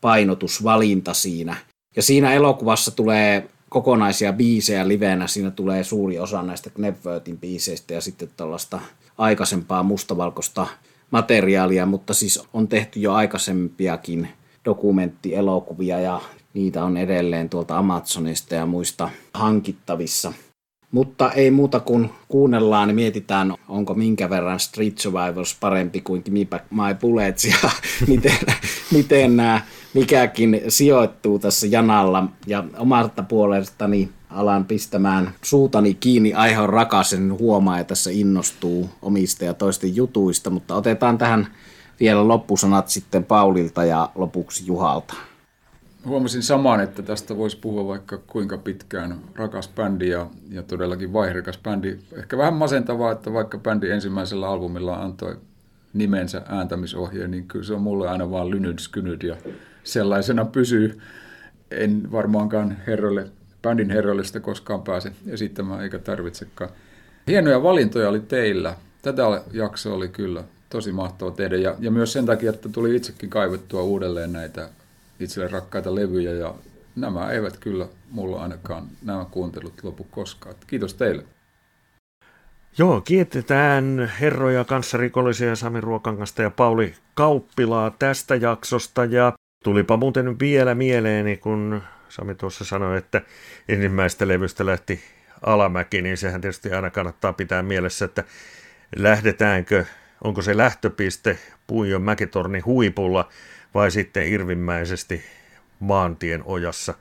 [0.00, 1.56] painotusvalinta siinä.
[1.96, 8.00] Ja siinä elokuvassa tulee kokonaisia biisejä livenä, siinä tulee suuri osa näistä Knepworthin biiseistä ja
[8.00, 8.80] sitten tällaista
[9.18, 10.66] aikaisempaa mustavalkoista
[11.10, 14.28] materiaalia, mutta siis on tehty jo aikaisempiakin
[14.64, 16.20] dokumenttielokuvia ja
[16.54, 20.32] niitä on edelleen tuolta Amazonista ja muista hankittavissa.
[20.94, 26.44] Mutta ei muuta kuin kuunnellaan ja mietitään, onko minkä verran Street Survivors parempi kuin Me
[26.50, 27.70] Back My Bullets ja
[28.08, 28.38] miten,
[28.90, 29.60] miten nämä
[29.94, 32.24] mikäkin sijoittuu tässä janalla.
[32.46, 38.90] Ja omalta puolestani alan pistämään suutani kiinni, aihe on rakas, sen huomaa ja tässä innostuu
[39.02, 41.46] omista ja toisten jutuista, mutta otetaan tähän
[42.00, 45.14] vielä loppusanat sitten Paulilta ja lopuksi Juhalta.
[46.04, 49.18] Huomasin samaan, että tästä voisi puhua vaikka kuinka pitkään.
[49.34, 51.98] Rakas bändi ja, ja todellakin vaihrikas bändi.
[52.12, 55.36] Ehkä vähän masentavaa, että vaikka bändi ensimmäisellä albumilla antoi
[55.92, 59.36] nimensä ääntämisohjeen, niin kyllä se on mulle aina vaan lynyt skynyt ja
[59.84, 61.00] sellaisena pysyy.
[61.70, 63.30] En varmaankaan herroille
[63.62, 66.70] bändin herrallista koskaan pääse esittämään eikä tarvitsekaan.
[67.26, 68.76] Hienoja valintoja oli teillä.
[69.02, 73.30] Tätä jaksoa oli kyllä tosi mahtava tehdä ja, ja myös sen takia, että tuli itsekin
[73.30, 74.68] kaivettua uudelleen näitä
[75.20, 76.54] itselle rakkaita levyjä ja
[76.96, 80.54] nämä eivät kyllä mulla ainakaan nämä kuuntelut lopu koskaan.
[80.66, 81.24] Kiitos teille.
[82.78, 89.32] Joo, kiitetään herroja, kanssarikollisia Sami Ruokangasta ja Pauli Kauppilaa tästä jaksosta ja
[89.64, 93.22] tulipa muuten vielä mieleeni, kun Sami tuossa sanoi, että
[93.68, 95.00] ensimmäistä levystä lähti
[95.46, 98.24] alamäki, niin sehän tietysti aina kannattaa pitää mielessä, että
[98.96, 99.84] lähdetäänkö,
[100.24, 103.28] onko se lähtöpiste Puijon mäkitornin huipulla
[103.74, 105.24] vai sitten irvimmäisesti
[105.80, 106.94] maantien ojassa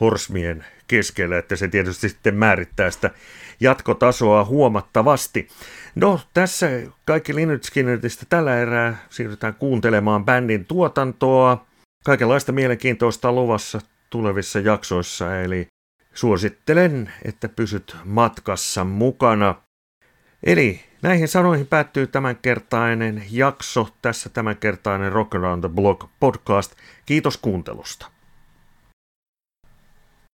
[0.00, 3.10] horsmien keskellä, että se tietysti sitten määrittää sitä
[3.60, 5.48] jatkotasoa huomattavasti.
[5.94, 6.66] No, tässä
[7.04, 11.66] kaikki Skinnertistä tällä erää siirrytään kuuntelemaan bändin tuotantoa.
[12.04, 15.66] Kaikenlaista mielenkiintoista luvassa tulevissa jaksoissa, eli
[16.14, 19.54] suosittelen, että pysyt matkassa mukana.
[20.42, 26.72] Eli näihin sanoihin päättyy tämänkertainen jakso, tässä tämänkertainen Rock Around the Block podcast.
[27.06, 28.15] Kiitos kuuntelusta.